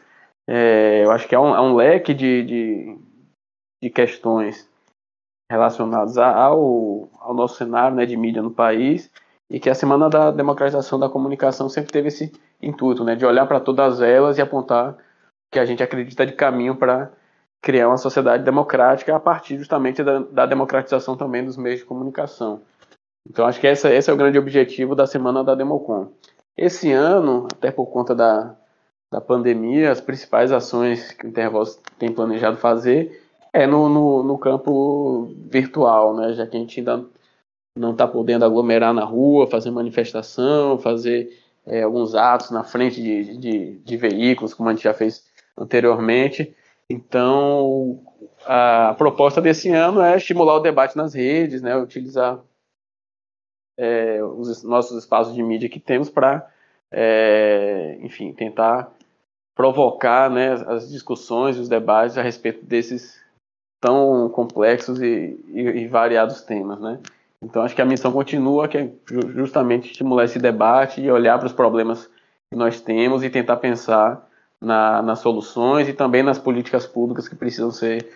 É, 0.46 1.04
eu 1.04 1.10
acho 1.10 1.28
que 1.28 1.34
é 1.34 1.38
um, 1.38 1.54
é 1.54 1.60
um 1.60 1.74
leque 1.74 2.12
de, 2.12 2.42
de, 2.44 2.98
de, 3.82 3.90
questões 3.90 4.68
relacionadas 5.50 6.18
ao, 6.18 7.08
ao 7.20 7.34
nosso 7.34 7.56
cenário 7.56 7.96
né, 7.96 8.06
de 8.06 8.16
mídia 8.16 8.42
no 8.42 8.50
país 8.50 9.10
e 9.48 9.60
que 9.60 9.70
a 9.70 9.74
Semana 9.74 10.08
da 10.08 10.30
Democratização 10.30 10.98
da 10.98 11.08
Comunicação 11.08 11.68
sempre 11.68 11.92
teve 11.92 12.08
esse 12.08 12.32
intuito, 12.60 13.04
né, 13.04 13.14
de 13.14 13.26
olhar 13.26 13.46
para 13.46 13.60
todas 13.60 14.00
elas 14.00 14.38
e 14.38 14.42
apontar 14.42 14.96
que 15.52 15.58
a 15.58 15.64
gente 15.64 15.82
acredita 15.82 16.24
de 16.24 16.32
caminho 16.32 16.74
para 16.74 17.12
criar 17.62 17.88
uma 17.88 17.98
sociedade 17.98 18.42
democrática 18.42 19.14
a 19.14 19.20
partir 19.20 19.58
justamente 19.58 20.02
da, 20.02 20.18
da, 20.18 20.46
democratização 20.46 21.16
também 21.16 21.44
dos 21.44 21.56
meios 21.56 21.80
de 21.80 21.86
comunicação. 21.86 22.62
Então 23.28 23.46
acho 23.46 23.60
que 23.60 23.66
essa, 23.66 23.92
esse 23.92 24.10
é 24.10 24.12
o 24.12 24.16
grande 24.16 24.38
objetivo 24.38 24.96
da 24.96 25.06
Semana 25.06 25.44
da 25.44 25.54
Democon. 25.54 26.10
Esse 26.56 26.92
ano, 26.92 27.48
até 27.52 27.70
por 27.70 27.86
conta 27.86 28.14
da, 28.14 28.56
da 29.10 29.20
pandemia, 29.20 29.90
as 29.90 30.00
principais 30.00 30.52
ações 30.52 31.12
que 31.12 31.26
o 31.26 31.28
Intervoz 31.28 31.80
tem 31.98 32.12
planejado 32.12 32.56
fazer 32.56 33.22
é 33.52 33.66
no, 33.66 33.88
no, 33.88 34.22
no 34.22 34.38
campo 34.38 35.34
virtual, 35.50 36.16
né? 36.16 36.32
já 36.32 36.46
que 36.46 36.56
a 36.56 36.60
gente 36.60 36.80
ainda 36.80 37.04
não 37.76 37.92
está 37.92 38.06
podendo 38.06 38.44
aglomerar 38.44 38.92
na 38.92 39.04
rua, 39.04 39.46
fazer 39.46 39.70
manifestação, 39.70 40.78
fazer 40.78 41.38
é, 41.66 41.82
alguns 41.82 42.14
atos 42.14 42.50
na 42.50 42.64
frente 42.64 43.02
de, 43.02 43.36
de, 43.36 43.78
de, 43.78 43.96
veículos, 43.96 44.54
como 44.54 44.68
a 44.68 44.72
gente 44.72 44.84
já 44.84 44.94
fez 44.94 45.24
anteriormente. 45.56 46.54
Então, 46.88 48.00
a 48.44 48.94
proposta 48.96 49.40
desse 49.40 49.70
ano 49.70 50.00
é 50.00 50.16
estimular 50.16 50.56
o 50.56 50.60
debate 50.60 50.96
nas 50.96 51.14
redes, 51.14 51.62
né? 51.62 51.76
utilizar 51.76 52.40
é, 53.76 54.22
os 54.22 54.62
nossos 54.62 54.98
espaços 54.98 55.34
de 55.34 55.42
mídia 55.42 55.68
que 55.68 55.80
temos 55.80 56.10
para, 56.10 56.48
é, 56.90 57.98
enfim, 58.00 58.32
tentar 58.32 58.92
provocar 59.54 60.30
né, 60.30 60.52
as 60.66 60.90
discussões 60.90 61.56
e 61.56 61.60
os 61.60 61.68
debates 61.68 62.16
a 62.16 62.22
respeito 62.22 62.64
desses 62.64 63.20
tão 63.80 64.28
complexos 64.28 65.00
e, 65.02 65.38
e, 65.48 65.60
e, 65.60 65.88
variados 65.88 66.42
temas, 66.42 66.80
né? 66.80 67.00
Então 67.42 67.62
acho 67.62 67.74
que 67.74 67.82
a 67.82 67.86
missão 67.86 68.12
continua, 68.12 68.68
que 68.68 68.78
é 68.78 68.90
justamente 69.34 69.90
estimular 69.90 70.24
esse 70.24 70.38
debate 70.38 71.00
e 71.00 71.10
olhar 71.10 71.36
para 71.38 71.48
os 71.48 71.52
problemas 71.52 72.08
que 72.50 72.56
nós 72.56 72.80
temos 72.80 73.24
e 73.24 73.30
tentar 73.30 73.56
pensar 73.56 74.24
na, 74.60 75.02
nas 75.02 75.18
soluções 75.18 75.88
e 75.88 75.92
também 75.92 76.22
nas 76.22 76.38
políticas 76.38 76.86
públicas 76.86 77.28
que 77.28 77.34
precisam 77.34 77.72
ser 77.72 78.08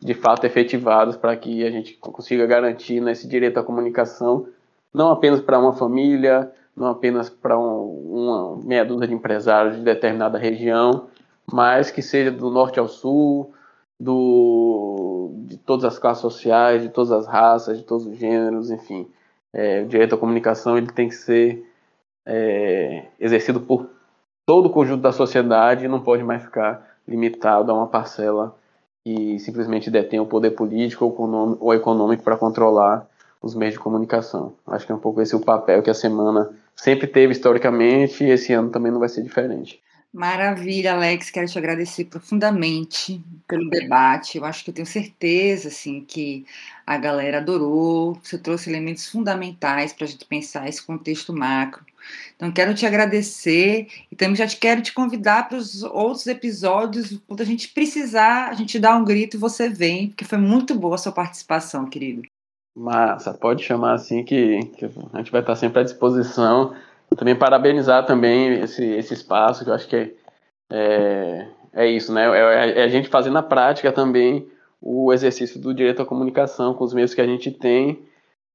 de 0.00 0.12
fato 0.12 0.44
efetivadas 0.44 1.16
para 1.16 1.34
que 1.34 1.64
a 1.64 1.70
gente 1.70 1.94
consiga 1.94 2.44
garantir 2.46 3.00
nesse 3.00 3.26
direito 3.26 3.58
à 3.58 3.62
comunicação 3.62 4.46
não 4.94 5.10
apenas 5.10 5.40
para 5.40 5.58
uma 5.58 5.72
família, 5.72 6.52
não 6.76 6.86
apenas 6.86 7.28
para 7.28 7.58
um, 7.58 8.12
uma 8.14 8.56
meia 8.64 8.84
dúzia 8.84 9.08
de 9.08 9.14
empresários 9.14 9.76
de 9.76 9.82
determinada 9.82 10.38
região, 10.38 11.08
mas 11.50 11.90
que 11.90 12.00
seja 12.00 12.30
do 12.30 12.48
norte 12.48 12.78
ao 12.78 12.88
sul, 12.88 13.52
do, 13.98 15.32
de 15.46 15.56
todas 15.58 15.84
as 15.84 15.98
classes 15.98 16.22
sociais, 16.22 16.82
de 16.82 16.88
todas 16.88 17.10
as 17.10 17.26
raças, 17.26 17.78
de 17.78 17.84
todos 17.84 18.06
os 18.06 18.16
gêneros, 18.16 18.70
enfim. 18.70 19.08
É, 19.52 19.82
o 19.82 19.86
direito 19.86 20.14
à 20.14 20.18
comunicação 20.18 20.78
ele 20.78 20.88
tem 20.88 21.08
que 21.08 21.14
ser 21.14 21.64
é, 22.26 23.04
exercido 23.20 23.60
por 23.60 23.88
todo 24.46 24.66
o 24.66 24.70
conjunto 24.70 25.00
da 25.02 25.12
sociedade 25.12 25.84
e 25.84 25.88
não 25.88 26.00
pode 26.00 26.22
mais 26.22 26.42
ficar 26.42 26.96
limitado 27.06 27.70
a 27.70 27.74
uma 27.74 27.86
parcela 27.86 28.54
que 29.04 29.38
simplesmente 29.38 29.90
detém 29.90 30.18
o 30.18 30.26
poder 30.26 30.52
político 30.52 31.04
ou 31.60 31.74
econômico 31.74 32.22
para 32.22 32.36
controlar 32.36 33.06
os 33.44 33.54
meios 33.54 33.74
de 33.74 33.80
comunicação. 33.80 34.54
Acho 34.66 34.86
que 34.86 34.92
é 34.92 34.94
um 34.94 34.98
pouco 34.98 35.20
esse 35.20 35.36
o 35.36 35.40
papel 35.40 35.82
que 35.82 35.90
a 35.90 35.94
semana 35.94 36.50
sempre 36.74 37.06
teve 37.06 37.32
historicamente 37.32 38.24
e 38.24 38.30
esse 38.30 38.52
ano 38.54 38.70
também 38.70 38.90
não 38.90 38.98
vai 38.98 39.08
ser 39.08 39.22
diferente. 39.22 39.82
Maravilha, 40.10 40.94
Alex. 40.94 41.28
Quero 41.28 41.48
te 41.48 41.58
agradecer 41.58 42.04
profundamente 42.04 43.22
pelo 43.46 43.68
debate. 43.68 44.38
Eu 44.38 44.44
acho 44.44 44.64
que 44.64 44.70
eu 44.70 44.74
tenho 44.74 44.86
certeza 44.86 45.68
assim 45.68 46.04
que 46.06 46.46
a 46.86 46.96
galera 46.96 47.38
adorou. 47.38 48.18
Você 48.22 48.38
trouxe 48.38 48.70
elementos 48.70 49.08
fundamentais 49.08 49.92
para 49.92 50.04
a 50.04 50.08
gente 50.08 50.24
pensar 50.24 50.68
esse 50.68 50.82
contexto 50.82 51.34
macro. 51.34 51.84
Então, 52.36 52.52
quero 52.52 52.74
te 52.74 52.86
agradecer 52.86 53.88
e 54.10 54.16
também 54.16 54.36
já 54.36 54.46
te 54.46 54.56
quero 54.56 54.82
te 54.82 54.92
convidar 54.92 55.48
para 55.48 55.58
os 55.58 55.82
outros 55.82 56.26
episódios. 56.26 57.20
Quando 57.26 57.40
a 57.40 57.46
gente 57.46 57.68
precisar, 57.68 58.48
a 58.50 58.54
gente 58.54 58.78
dá 58.78 58.96
um 58.96 59.04
grito 59.04 59.36
e 59.36 59.40
você 59.40 59.68
vem, 59.68 60.08
porque 60.08 60.24
foi 60.24 60.38
muito 60.38 60.74
boa 60.74 60.94
a 60.94 60.98
sua 60.98 61.12
participação, 61.12 61.86
querido. 61.86 62.22
Massa, 62.76 63.32
pode 63.32 63.62
chamar 63.62 63.92
assim 63.94 64.24
que, 64.24 64.58
que, 64.76 64.84
a 65.12 65.18
gente 65.18 65.30
vai 65.30 65.40
estar 65.40 65.54
sempre 65.54 65.80
à 65.80 65.82
disposição. 65.84 66.74
Também 67.16 67.36
parabenizar 67.36 68.04
também 68.04 68.60
esse, 68.60 68.84
esse 68.84 69.14
espaço, 69.14 69.62
que 69.62 69.70
eu 69.70 69.74
acho 69.74 69.86
que 69.86 69.96
é, 69.96 70.14
é, 70.70 71.48
é 71.72 71.86
isso, 71.86 72.12
né? 72.12 72.26
É, 72.26 72.80
é, 72.80 72.82
a 72.82 72.88
gente 72.88 73.08
fazer 73.08 73.30
na 73.30 73.42
prática 73.42 73.92
também 73.92 74.48
o 74.80 75.12
exercício 75.12 75.60
do 75.60 75.72
direito 75.72 76.02
à 76.02 76.06
comunicação 76.06 76.74
com 76.74 76.84
os 76.84 76.92
meios 76.92 77.14
que 77.14 77.20
a 77.20 77.26
gente 77.26 77.50
tem, 77.50 78.02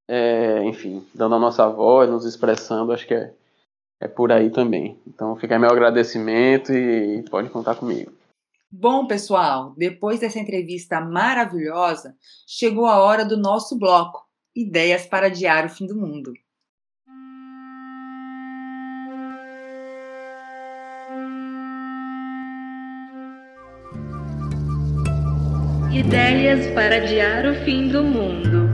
é, 0.08 0.64
enfim, 0.64 1.06
dando 1.16 1.36
a 1.36 1.40
nossa 1.40 1.68
voz, 1.70 2.10
nos 2.10 2.26
expressando, 2.26 2.92
acho 2.92 3.08
que 3.08 3.14
é, 3.14 3.32
é 4.02 4.08
por 4.08 4.32
aí 4.32 4.50
também. 4.50 5.00
Então 5.08 5.36
fica 5.38 5.58
meu 5.58 5.70
agradecimento 5.70 6.74
e 6.74 7.24
pode 7.30 7.50
contar 7.50 7.76
comigo. 7.76 8.12
Bom, 8.72 9.08
pessoal, 9.08 9.74
depois 9.76 10.20
dessa 10.20 10.38
entrevista 10.38 11.02
maravilhosa, 11.02 12.16
chegou 12.46 12.86
a 12.86 13.00
hora 13.00 13.26
do 13.26 13.36
nosso 13.36 13.76
bloco 13.80 14.24
Ideias 14.56 15.08
para 15.08 15.26
adiar 15.26 15.66
o 15.66 15.70
fim 15.70 15.88
do 15.88 15.96
mundo. 15.96 16.34
Ideias 25.92 26.68
para 26.76 26.98
adiar 26.98 27.48
o 27.48 27.56
fim 27.66 27.88
do 27.88 28.04
mundo. 28.04 28.69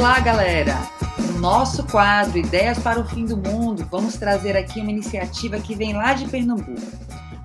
Olá, 0.00 0.18
galera! 0.18 0.78
No 1.18 1.40
nosso 1.40 1.84
quadro 1.84 2.38
Ideias 2.38 2.78
para 2.78 2.98
o 2.98 3.04
Fim 3.04 3.26
do 3.26 3.36
Mundo, 3.36 3.86
vamos 3.90 4.14
trazer 4.14 4.56
aqui 4.56 4.80
uma 4.80 4.90
iniciativa 4.90 5.60
que 5.60 5.74
vem 5.74 5.92
lá 5.92 6.14
de 6.14 6.26
Pernambuco. 6.26 6.80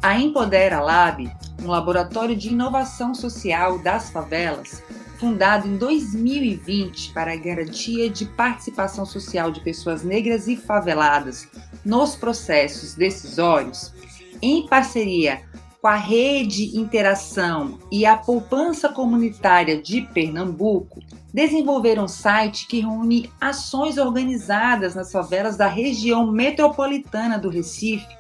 A 0.02 0.18
Empodera 0.18 0.80
Lab, 0.80 1.30
um 1.62 1.68
laboratório 1.68 2.34
de 2.34 2.48
inovação 2.48 3.14
social 3.14 3.78
das 3.80 4.10
favelas, 4.10 4.82
fundado 5.20 5.68
em 5.68 5.76
2020 5.76 7.12
para 7.12 7.34
a 7.34 7.36
garantia 7.36 8.10
de 8.10 8.24
participação 8.24 9.06
social 9.06 9.52
de 9.52 9.60
pessoas 9.60 10.02
negras 10.02 10.48
e 10.48 10.56
faveladas 10.56 11.50
nos 11.84 12.16
processos 12.16 12.96
decisórios, 12.96 13.94
em 14.42 14.66
parceria 14.66 15.42
com 15.86 15.90
a 15.90 15.98
Rede 15.98 16.76
Interação 16.80 17.78
e 17.92 18.08
a 18.08 18.18
Poupança 18.18 18.90
Comunitária 18.90 19.80
de 19.80 20.02
Pernambuco, 20.02 21.00
desenvolveram 21.32 22.06
um 22.06 22.08
site 22.08 22.66
que 22.66 22.80
reúne 22.80 23.30
ações 23.40 24.00
organizadas 24.00 24.96
nas 24.96 25.12
favelas 25.12 25.56
da 25.56 25.68
região 25.68 26.32
metropolitana 26.32 27.38
do 27.38 27.50
Recife, 27.50 28.18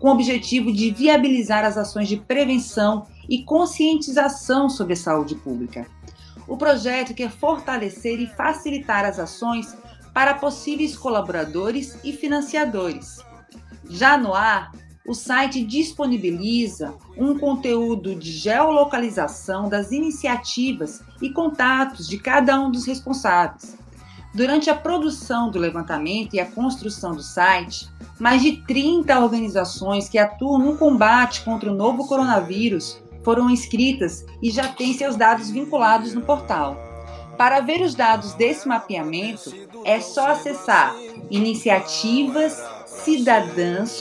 com 0.00 0.08
o 0.08 0.10
objetivo 0.10 0.72
de 0.72 0.90
viabilizar 0.90 1.64
as 1.64 1.78
ações 1.78 2.08
de 2.08 2.16
prevenção 2.16 3.06
e 3.28 3.44
conscientização 3.44 4.68
sobre 4.68 4.94
a 4.94 4.96
saúde 4.96 5.36
pública. 5.36 5.86
O 6.48 6.56
projeto 6.56 7.14
quer 7.14 7.30
fortalecer 7.30 8.18
e 8.18 8.26
facilitar 8.26 9.04
as 9.04 9.20
ações 9.20 9.72
para 10.12 10.34
possíveis 10.34 10.96
colaboradores 10.96 11.96
e 12.02 12.12
financiadores. 12.12 13.18
Já 13.88 14.18
no 14.18 14.34
ar, 14.34 14.72
o 15.06 15.12
site 15.12 15.62
disponibiliza 15.62 16.94
um 17.16 17.38
conteúdo 17.38 18.14
de 18.14 18.32
geolocalização 18.32 19.68
das 19.68 19.92
iniciativas 19.92 21.02
e 21.20 21.30
contatos 21.30 22.08
de 22.08 22.18
cada 22.18 22.58
um 22.58 22.70
dos 22.70 22.86
responsáveis. 22.86 23.76
Durante 24.34 24.70
a 24.70 24.74
produção 24.74 25.50
do 25.50 25.58
levantamento 25.58 26.34
e 26.34 26.40
a 26.40 26.46
construção 26.46 27.14
do 27.14 27.22
site, 27.22 27.88
mais 28.18 28.42
de 28.42 28.56
30 28.62 29.20
organizações 29.20 30.08
que 30.08 30.18
atuam 30.18 30.58
no 30.58 30.76
combate 30.76 31.42
contra 31.42 31.70
o 31.70 31.74
novo 31.74 32.06
coronavírus 32.06 33.02
foram 33.22 33.50
inscritas 33.50 34.24
e 34.42 34.50
já 34.50 34.68
têm 34.68 34.94
seus 34.94 35.16
dados 35.16 35.50
vinculados 35.50 36.14
no 36.14 36.22
portal. 36.22 36.76
Para 37.36 37.60
ver 37.60 37.82
os 37.82 37.94
dados 37.94 38.32
desse 38.34 38.66
mapeamento, 38.66 39.52
é 39.84 40.00
só 40.00 40.28
acessar 40.28 40.94
iniciativas 41.30 42.62
cidadãs 43.04 44.00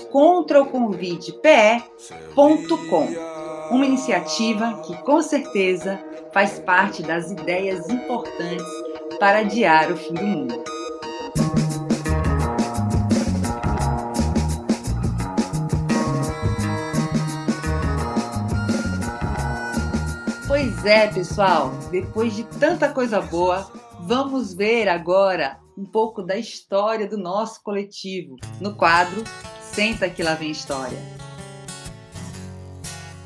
uma 3.70 3.86
iniciativa 3.86 4.82
que 4.86 4.96
com 5.04 5.22
certeza 5.22 6.00
faz 6.32 6.58
parte 6.60 7.04
das 7.04 7.30
ideias 7.30 7.90
importantes 7.90 8.66
para 9.20 9.40
adiar 9.40 9.92
o 9.92 9.98
fim 9.98 10.14
do 10.14 10.24
mundo. 10.24 10.64
Pois 20.48 20.86
é, 20.86 21.08
pessoal, 21.08 21.72
depois 21.92 22.34
de 22.34 22.46
tanta 22.46 22.88
coisa 22.88 23.20
boa, 23.20 23.70
vamos 24.00 24.54
ver 24.54 24.88
agora 24.88 25.63
um 25.78 25.86
pouco 25.86 26.22
da 26.22 26.38
história 26.38 27.08
do 27.08 27.18
nosso 27.18 27.62
coletivo 27.64 28.36
no 28.60 28.76
quadro 28.76 29.24
Senta 29.74 30.08
que 30.08 30.22
lá 30.22 30.36
vem 30.36 30.52
história. 30.52 31.00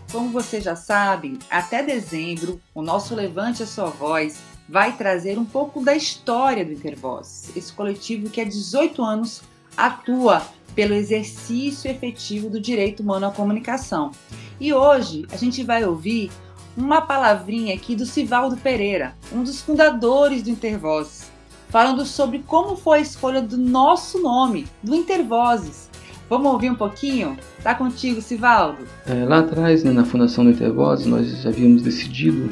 Como 0.09 0.29
você 0.29 0.61
já 0.61 0.77
sabe, 0.77 1.37
até 1.49 1.83
dezembro, 1.83 2.61
o 2.73 2.81
nosso 2.81 3.13
Levante 3.13 3.63
a 3.63 3.67
Sua 3.67 3.89
Voz 3.89 4.39
vai 4.69 4.95
trazer 4.95 5.37
um 5.37 5.43
pouco 5.43 5.83
da 5.83 5.93
história 5.93 6.63
do 6.63 6.71
Intervoz, 6.71 7.51
esse 7.53 7.73
coletivo 7.73 8.29
que 8.29 8.39
há 8.39 8.45
18 8.45 9.03
anos 9.03 9.41
atua 9.75 10.41
pelo 10.73 10.93
exercício 10.93 11.91
efetivo 11.91 12.49
do 12.49 12.61
direito 12.61 13.03
humano 13.03 13.25
à 13.25 13.31
comunicação. 13.31 14.11
E 14.57 14.73
hoje 14.73 15.25
a 15.29 15.35
gente 15.35 15.65
vai 15.65 15.83
ouvir 15.83 16.31
uma 16.77 17.01
palavrinha 17.01 17.75
aqui 17.75 17.93
do 17.93 18.05
Sivaldo 18.05 18.55
Pereira, 18.55 19.17
um 19.33 19.43
dos 19.43 19.59
fundadores 19.59 20.43
do 20.43 20.49
Intervozes, 20.49 21.29
falando 21.69 22.05
sobre 22.05 22.39
como 22.39 22.75
foi 22.75 22.99
a 22.99 23.01
escolha 23.01 23.41
do 23.41 23.57
nosso 23.57 24.21
nome, 24.21 24.65
do 24.81 24.95
Intervozes. 24.95 25.89
Vamos 26.29 26.51
ouvir 26.51 26.69
um 26.69 26.75
pouquinho? 26.75 27.37
Tá 27.63 27.73
contigo, 27.73 28.21
Sivaldo? 28.21 28.83
É, 29.05 29.23
lá 29.23 29.39
atrás, 29.39 29.83
né, 29.83 29.91
na 29.91 30.03
fundação 30.03 30.43
do 30.43 30.51
Intervozes, 30.51 31.05
nós 31.05 31.41
já 31.41 31.49
havíamos 31.49 31.81
decidido 31.81 32.49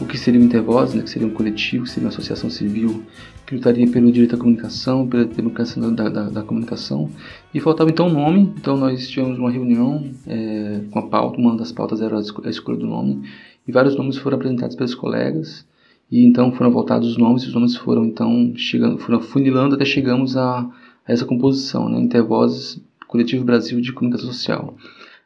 o 0.00 0.06
que 0.06 0.16
seria 0.16 0.40
o 0.40 0.44
Intervozes, 0.44 0.94
né, 0.94 1.02
que 1.02 1.10
seria 1.10 1.28
um 1.28 1.32
coletivo, 1.32 1.84
que 1.84 1.90
seria 1.90 2.06
uma 2.06 2.12
associação 2.12 2.48
civil 2.48 3.04
que 3.46 3.56
lutaria 3.56 3.86
pelo 3.90 4.10
direito 4.12 4.36
à 4.36 4.38
comunicação, 4.38 5.06
pela 5.06 5.24
democracia 5.24 5.82
da, 5.82 6.08
da, 6.08 6.30
da 6.30 6.42
comunicação. 6.42 7.10
E 7.52 7.60
faltava 7.60 7.90
então 7.90 8.06
um 8.06 8.12
nome, 8.12 8.54
então 8.56 8.76
nós 8.76 9.08
tivemos 9.08 9.38
uma 9.38 9.50
reunião 9.50 10.08
é, 10.26 10.80
com 10.90 11.00
a 11.00 11.08
pauta, 11.08 11.38
uma 11.38 11.56
das 11.56 11.72
pautas 11.72 12.00
era 12.00 12.16
a 12.16 12.48
escolha 12.48 12.78
do 12.78 12.86
nome, 12.86 13.28
e 13.66 13.72
vários 13.72 13.96
nomes 13.96 14.16
foram 14.16 14.36
apresentados 14.36 14.76
pelos 14.76 14.94
colegas, 14.94 15.66
e 16.10 16.24
então 16.24 16.52
foram 16.52 16.70
voltados 16.70 17.08
os 17.08 17.16
nomes, 17.16 17.42
e 17.44 17.48
os 17.48 17.54
nomes 17.54 17.76
foram 17.76 18.04
então 18.04 18.52
chegando, 18.56 18.98
foram 18.98 19.20
funilando 19.20 19.74
até 19.74 19.84
chegamos 19.84 20.36
a, 20.36 20.60
a 20.60 20.72
essa 21.06 21.24
composição, 21.24 21.88
né, 21.88 22.00
Intervozes, 22.00 22.82
Coletivo 23.06 23.44
Brasil 23.44 23.80
de 23.80 23.92
Comunicação 23.92 24.32
Social. 24.32 24.76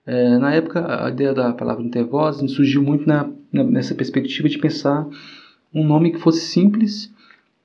É, 0.06 0.36
na 0.38 0.52
época, 0.52 1.04
a 1.04 1.08
ideia 1.08 1.32
da 1.32 1.52
palavra 1.52 1.82
Intervozes 1.82 2.50
surgiu 2.52 2.82
muito 2.82 3.06
na, 3.06 3.30
na, 3.52 3.64
nessa 3.64 3.94
perspectiva 3.94 4.48
de 4.48 4.58
pensar 4.58 5.06
um 5.72 5.84
nome 5.84 6.12
que 6.12 6.18
fosse 6.18 6.40
simples 6.40 7.12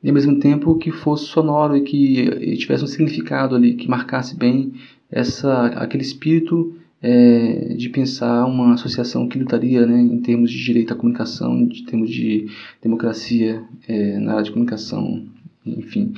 e 0.01 0.07
ao 0.07 0.13
mesmo 0.13 0.39
tempo 0.39 0.77
que 0.77 0.91
fosse 0.91 1.25
sonoro 1.25 1.75
e 1.75 1.81
que 1.81 2.21
e 2.21 2.57
tivesse 2.57 2.83
um 2.83 2.87
significado 2.87 3.55
ali, 3.55 3.75
que 3.75 3.89
marcasse 3.89 4.35
bem 4.35 4.73
essa, 5.11 5.67
aquele 5.67 6.03
espírito 6.03 6.75
é, 7.01 7.73
de 7.75 7.89
pensar 7.89 8.45
uma 8.45 8.73
associação 8.73 9.27
que 9.27 9.39
lutaria 9.39 9.85
né, 9.85 9.99
em 9.99 10.19
termos 10.19 10.51
de 10.51 10.63
direito 10.63 10.93
à 10.93 10.95
comunicação, 10.95 11.57
em 11.57 11.67
termos 11.85 12.09
de 12.09 12.47
democracia 12.81 13.63
é, 13.87 14.17
na 14.19 14.33
área 14.33 14.43
de 14.43 14.51
comunicação, 14.51 15.23
enfim. 15.65 16.13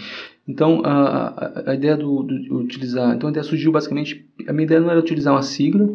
Então, 0.47 0.81
a, 0.83 1.27
a, 1.27 1.71
a 1.71 1.75
ideia 1.75 1.95
do, 1.95 2.23
do, 2.23 2.57
utilizar, 2.57 3.15
então 3.15 3.27
a 3.27 3.31
ideia 3.31 3.43
surgiu 3.43 3.71
basicamente, 3.71 4.25
a 4.47 4.53
minha 4.53 4.65
ideia 4.65 4.81
não 4.81 4.89
era 4.89 4.99
utilizar 4.99 5.33
uma 5.33 5.43
sigla, 5.43 5.87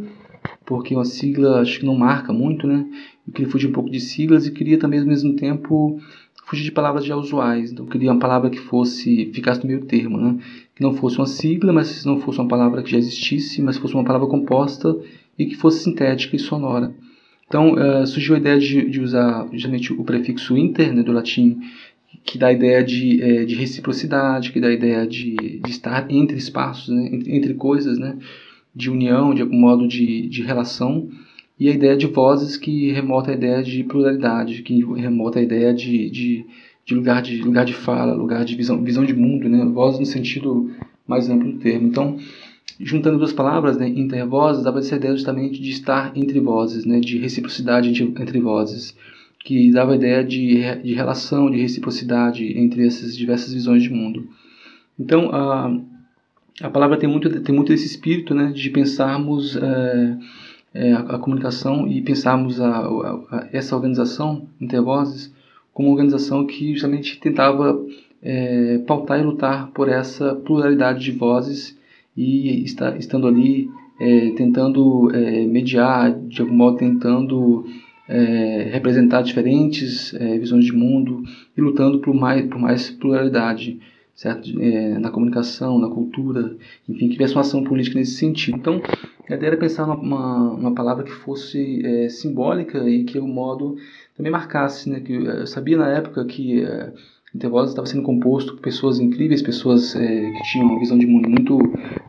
porque 0.64 0.95
uma 0.95 1.05
sigla 1.05 1.61
acho 1.61 1.80
que 1.80 1.87
não 1.87 1.97
marca 1.97 2.32
muito, 2.32 2.66
né? 2.66 2.87
Eu 3.26 3.32
queria 3.32 3.51
fugir 3.51 3.66
um 3.66 3.72
pouco 3.72 3.91
de 3.91 3.99
siglas 3.99 4.47
e 4.47 4.53
queria 4.53 4.78
também 4.78 5.01
ao 5.01 5.07
mesmo 5.07 5.34
tempo 5.34 6.01
fugir 6.45 6.62
de 6.62 6.72
palavras 6.72 7.05
já 7.05 7.16
usuais. 7.16 7.72
Então 7.72 7.84
eu 7.84 7.91
queria 7.91 8.12
uma 8.12 8.20
palavra 8.20 8.49
que 8.49 8.59
fosse 8.59 9.26
ficasse 9.32 9.61
no 9.61 9.66
meio 9.66 9.84
termo, 9.84 10.16
né? 10.16 10.39
Não 10.79 10.95
fosse 10.95 11.16
uma 11.16 11.27
sigla, 11.27 11.72
mas 11.72 12.05
não 12.05 12.20
fosse 12.20 12.39
uma 12.39 12.49
palavra 12.49 12.83
que 12.83 12.91
já 12.91 12.99
existisse, 12.99 13.62
mas 13.62 13.79
fosse 13.79 13.95
uma 13.95 14.05
palavra 14.05 14.29
composta 14.29 14.97
e 15.39 15.47
que 15.47 15.57
fosse 15.57 15.83
sintética 15.83 16.37
e 16.37 16.39
sonora. 16.39 16.95
Então 17.47 17.74
uh, 17.74 18.07
surgiu 18.07 18.35
a 18.35 18.39
ideia 18.39 18.59
de, 18.59 18.91
de, 18.91 19.01
usar 19.01 19.49
justamente 19.53 19.93
o 19.93 20.05
prefixo 20.05 20.57
inter, 20.57 20.93
né, 20.93 21.03
do 21.03 21.12
latim, 21.12 21.61
que 22.24 22.39
dá 22.39 22.49
a 22.49 22.53
ideia 22.53 22.83
de, 22.83 23.22
é, 23.22 23.45
de 23.45 23.55
reciprocidade, 23.55 24.53
que 24.53 24.61
dá 24.61 24.68
a 24.68 24.72
ideia 24.72 25.07
de, 25.07 25.37
de 25.37 25.70
estar 25.70 26.11
entre 26.11 26.37
espaços, 26.37 26.89
né, 26.89 27.09
entre, 27.12 27.37
entre, 27.37 27.55
coisas, 27.55 27.99
né, 27.99 28.18
de 28.74 28.91
união, 28.91 29.33
de 29.33 29.43
algum 29.43 29.57
modo 29.57 29.87
de, 29.87 30.29
de 30.29 30.43
relação 30.43 31.09
e 31.59 31.68
a 31.68 31.72
ideia 31.72 31.97
de 31.97 32.07
vozes 32.07 32.57
que 32.57 32.93
remota 32.93 33.31
a 33.31 33.35
ideia 33.35 33.62
de 33.62 33.83
pluralidade, 33.83 34.62
que 34.62 34.85
remota 34.95 35.39
a 35.39 35.43
ideia 35.43 35.72
de, 35.72 36.11
de, 36.11 36.47
de, 36.87 36.95
lugar, 36.95 37.20
de 37.20 37.43
lugar 37.43 37.64
de 37.64 37.74
fala, 37.74 38.14
lugar 38.14 38.45
de 38.45 38.55
visão, 38.55 38.82
visão 38.82 39.05
de 39.05 39.12
mundo, 39.12 39.49
né? 39.49 39.64
vozes 39.64 39.99
no 39.99 40.07
sentido 40.07 40.70
mais 41.07 41.28
amplo 41.28 41.53
do 41.53 41.59
termo. 41.59 41.89
Então, 41.89 42.16
juntando 42.78 43.18
duas 43.18 43.32
palavras, 43.32 43.76
né, 43.76 43.89
intervozes, 43.89 44.62
dava 44.62 44.78
essa 44.78 44.95
ideia 44.95 45.14
justamente 45.14 45.61
de 45.61 45.70
estar 45.70 46.16
entre 46.16 46.39
vozes, 46.41 46.84
né, 46.84 47.01
de 47.01 47.18
reciprocidade 47.18 47.91
entre, 47.91 48.22
entre 48.22 48.41
vozes, 48.41 48.97
que 49.41 49.70
dava 49.72 49.93
a 49.93 49.97
ideia 49.97 50.22
de, 50.22 50.82
de 50.82 50.95
relação, 50.95 51.51
de 51.51 51.61
reciprocidade 51.61 52.59
entre 52.59 52.87
essas 52.87 53.16
diversas 53.16 53.53
visões 53.53 53.82
de 53.82 53.91
mundo. 53.91 54.28
Então, 54.99 55.30
a, 55.32 55.76
a 56.62 56.70
palavra 56.70 56.97
tem 56.97 57.09
muito, 57.09 57.28
tem 57.41 57.55
muito 57.55 57.72
esse 57.72 57.87
espírito 57.87 58.34
né, 58.34 58.53
de 58.53 58.70
pensarmos... 58.70 59.57
É, 59.57 60.16
é, 60.74 60.93
a, 60.93 60.99
a, 60.99 61.18
comunicação 61.18 61.89
e 61.89 62.03
pensarmos 62.03 62.61
a, 62.61 62.68
a, 62.68 63.14
a, 63.30 63.49
essa 63.51 63.74
organização, 63.74 64.47
Intervozes, 64.61 65.32
como 65.77 65.91
organização 65.91 66.47
que 66.47 66.72
justamente 66.72 67.20
tentava 67.20 67.79
é, 68.22 68.79
pautar 68.87 69.20
e 69.20 69.22
lutar 69.22 69.70
por 69.72 69.91
essa 69.91 70.35
pluralidade 70.35 71.05
de 71.05 71.12
vozes 71.12 71.79
e 72.16 72.64
está, 72.64 72.97
estando 72.97 73.27
ali 73.27 73.68
é, 74.01 74.31
tentando 74.31 75.14
é, 75.14 75.45
mediar, 75.45 76.18
de 76.18 76.41
algum 76.41 76.55
modo 76.55 76.79
tentando 76.79 77.66
é, 78.09 78.70
representar 78.72 79.20
diferentes 79.20 80.14
é, 80.14 80.39
visões 80.39 80.64
de 80.64 80.72
mundo 80.72 81.22
e 81.55 81.61
lutando 81.61 81.99
por 81.99 82.14
mais, 82.14 82.47
por 82.47 82.59
mais 82.59 82.89
pluralidade 82.89 83.79
certo? 84.17 84.51
É, 84.61 84.99
na 84.99 85.11
comunicação, 85.11 85.79
na 85.79 85.89
cultura, 85.89 86.57
enfim, 86.89 87.07
que 87.07 87.12
tivesse 87.12 87.35
uma 87.35 87.43
ação 87.43 87.62
política 87.62 87.99
nesse 87.99 88.17
sentido. 88.17 88.57
Então, 88.57 88.83
a 89.29 89.35
ideia 89.35 89.51
era 89.51 89.57
pensar 89.57 89.85
uma, 89.85 90.53
uma 90.55 90.75
palavra 90.75 91.05
que 91.05 91.12
fosse 91.12 91.85
é, 91.85 92.09
simbólica 92.09 92.89
e 92.89 93.05
que, 93.05 93.19
o 93.19 93.29
modo, 93.29 93.77
também 94.17 94.33
marcasse, 94.33 94.91
né? 94.91 95.01
Que 95.01 95.12
eu 95.12 95.47
sabia 95.47 95.77
na 95.77 95.89
época 95.91 96.25
que 96.25 96.64
é, 96.64 96.93
Intervozes 97.37 97.71
estava 97.71 97.87
sendo 97.87 98.03
composto 98.03 98.55
por 98.55 98.62
pessoas 98.62 98.99
incríveis, 98.99 99.43
pessoas 99.43 99.95
é, 99.95 100.31
que 100.31 100.43
tinham 100.51 100.67
uma 100.67 100.79
visão 100.79 100.99
de 100.99 101.07
mundo 101.07 101.29
muito 101.29 101.59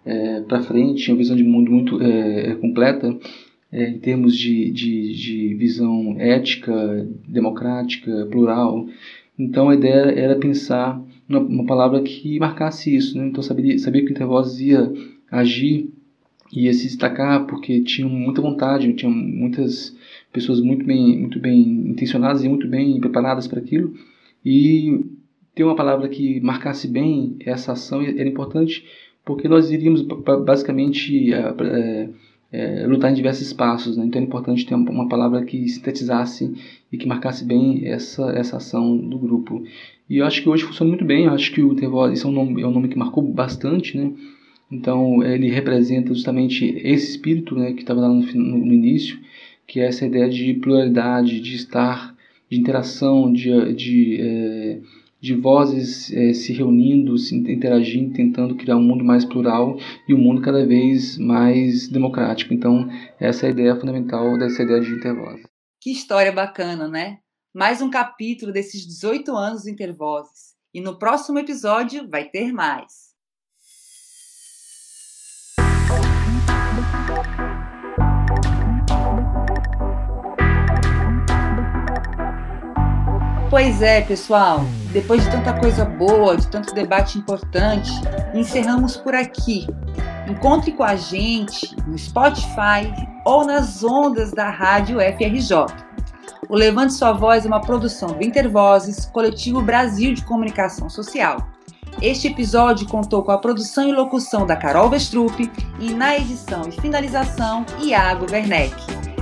é, 0.06 0.40
para 0.42 0.62
frente, 0.62 1.04
tinham 1.04 1.16
uma 1.16 1.22
visão 1.22 1.36
de 1.36 1.44
mundo 1.44 1.70
muito 1.70 2.02
é, 2.02 2.56
completa, 2.56 3.14
é, 3.70 3.90
em 3.90 4.00
termos 4.00 4.38
de, 4.38 4.72
de, 4.72 5.14
de, 5.14 5.54
visão 5.56 6.16
ética, 6.18 7.06
democrática, 7.28 8.26
plural. 8.32 8.88
Então 9.38 9.70
a 9.70 9.76
ideia 9.76 10.18
era 10.18 10.38
pensar 10.38 11.02
uma, 11.30 11.66
palavra 11.66 12.02
que 12.02 12.40
marcasse 12.40 12.96
isso. 12.96 13.18
Né? 13.18 13.28
Então 13.28 13.44
sabia, 13.44 13.78
sabia 13.80 14.06
que 14.06 14.12
Intervozes 14.12 14.60
ia 14.60 14.92
agir, 15.32 15.90
ia 16.52 16.74
se 16.74 16.86
destacar 16.86 17.46
porque 17.46 17.82
tinham 17.82 18.10
muita 18.10 18.42
vontade, 18.42 18.94
tinham 18.94 19.12
muitas 19.12 19.96
pessoas 20.32 20.62
muito 20.62 20.86
bem, 20.86 21.20
muito 21.20 21.40
bem 21.40 21.60
intencionadas 21.90 22.44
e 22.44 22.50
muito 22.50 22.68
bem 22.68 23.00
preparadas 23.00 23.48
para 23.48 23.60
aquilo. 23.60 23.94
E 24.46 25.04
ter 25.54 25.64
uma 25.64 25.76
palavra 25.76 26.08
que 26.08 26.40
marcasse 26.40 26.88
bem 26.88 27.36
essa 27.40 27.74
ação 27.74 28.02
era 28.02 28.28
importante 28.28 28.86
porque 29.28 29.50
nós 29.50 29.70
iríamos 29.70 30.04
basicamente 30.46 31.34
é, 31.34 32.10
é, 32.52 32.86
lutar 32.88 33.12
em 33.12 33.16
diversos 33.16 33.48
espaços. 33.48 33.98
Né? 33.98 34.06
Então 34.06 34.22
é 34.22 34.26
importante 34.26 34.66
ter 34.66 34.76
uma 34.76 35.08
palavra 35.08 35.44
que 35.44 35.68
sintetizasse 35.68 36.54
e 36.92 36.98
que 36.98 37.08
marcasse 37.08 37.44
bem 37.44 37.88
essa, 37.88 38.32
essa 38.32 38.58
ação 38.58 38.98
do 38.98 39.18
grupo. 39.18 39.64
E 40.10 40.18
eu 40.18 40.26
acho 40.26 40.42
que 40.42 40.50
hoje 40.50 40.64
funciona 40.64 40.90
muito 40.90 41.06
bem. 41.06 41.26
Eu 41.26 41.34
acho 41.34 41.52
que 41.52 41.62
o 41.62 41.76
Tervol 41.76 42.10
é 42.10 42.28
um 42.28 42.32
nome, 42.32 42.62
é 42.62 42.68
um 42.68 42.72
nome 42.72 42.88
que 42.88 42.98
marcou 42.98 43.24
bastante, 43.24 43.98
né? 43.98 44.12
Então 44.72 45.24
ele 45.24 45.50
representa 45.50 46.14
justamente 46.14 46.66
esse 46.84 47.12
espírito, 47.12 47.56
né, 47.56 47.72
que 47.72 47.82
estava 47.82 48.02
lá 48.02 48.10
no, 48.10 48.22
no, 48.22 48.58
no, 48.66 48.74
início, 48.74 49.18
que 49.66 49.80
é 49.80 49.86
essa 49.86 50.06
ideia 50.06 50.30
de 50.30 50.54
pluralidade, 50.56 51.40
de 51.40 51.56
estar, 51.56 52.14
de 52.50 52.60
interação, 52.60 53.32
de, 53.32 53.74
de, 53.74 54.18
é, 54.20 54.80
de 55.28 55.36
vozes 55.36 56.12
é, 56.14 56.34
se 56.34 56.54
reunindo, 56.54 57.18
se 57.18 57.36
interagindo, 57.36 58.14
tentando 58.14 58.56
criar 58.56 58.78
um 58.78 58.84
mundo 58.84 59.04
mais 59.04 59.26
plural 59.26 59.78
e 60.08 60.14
um 60.14 60.18
mundo 60.18 60.42
cada 60.42 60.66
vez 60.66 61.18
mais 61.18 61.88
democrático. 61.88 62.54
Então 62.54 62.88
essa 63.20 63.46
é 63.46 63.50
a 63.50 63.52
ideia 63.52 63.76
fundamental 63.76 64.38
dessa 64.38 64.64
ideia 64.64 64.80
de 64.80 64.94
intervoz. 64.94 65.42
Que 65.82 65.92
história 65.92 66.32
bacana, 66.32 66.88
né? 66.88 67.18
mais 67.58 67.82
um 67.82 67.90
capítulo 67.90 68.52
desses 68.52 68.86
18 68.86 69.36
anos 69.36 69.64
do 69.64 69.70
Intervozes. 69.72 70.56
E 70.72 70.80
no 70.80 71.00
próximo 71.00 71.40
episódio 71.40 72.08
vai 72.08 72.30
ter 72.30 72.54
mais. 72.54 73.07
Pois 83.50 83.82
é, 83.82 84.02
pessoal, 84.02 84.66
depois 84.92 85.24
de 85.24 85.32
tanta 85.32 85.54
coisa 85.54 85.86
boa, 85.86 86.36
de 86.36 86.48
tanto 86.48 86.74
debate 86.74 87.18
importante, 87.18 87.90
encerramos 88.34 88.98
por 88.98 89.16
aqui. 89.16 89.66
Encontre 90.30 90.74
com 90.74 90.84
a 90.84 90.98
gente 90.98 91.74
no 91.88 91.98
Spotify 91.98 92.92
ou 93.26 93.46
nas 93.46 93.86
ondas 93.86 94.32
da 94.32 94.50
rádio 94.50 94.98
FRJ. 95.00 95.66
O 96.50 96.56
Levante 96.56 96.94
Sua 96.94 97.14
Voz 97.14 97.46
é 97.46 97.48
uma 97.48 97.62
produção 97.62 98.10
do 98.10 98.22
Intervozes, 98.22 99.06
Coletivo 99.06 99.62
Brasil 99.62 100.14
de 100.14 100.26
Comunicação 100.26 100.90
Social. 100.90 101.38
Este 102.02 102.28
episódio 102.28 102.86
contou 102.86 103.24
com 103.24 103.32
a 103.32 103.38
produção 103.38 103.88
e 103.88 103.94
locução 103.94 104.46
da 104.46 104.58
Carol 104.58 104.90
Vestrup 104.90 105.50
e 105.80 105.94
na 105.94 106.18
edição 106.18 106.68
e 106.68 106.72
finalização, 106.74 107.66
Iago 107.82 108.26
Werneck. 108.30 108.76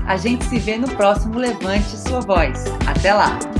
A 0.07 0.17
gente 0.17 0.45
se 0.45 0.57
vê 0.57 0.77
no 0.77 0.87
próximo 0.95 1.37
Levante 1.37 1.95
Sua 1.97 2.21
Voz. 2.21 2.65
Até 2.87 3.13
lá! 3.13 3.54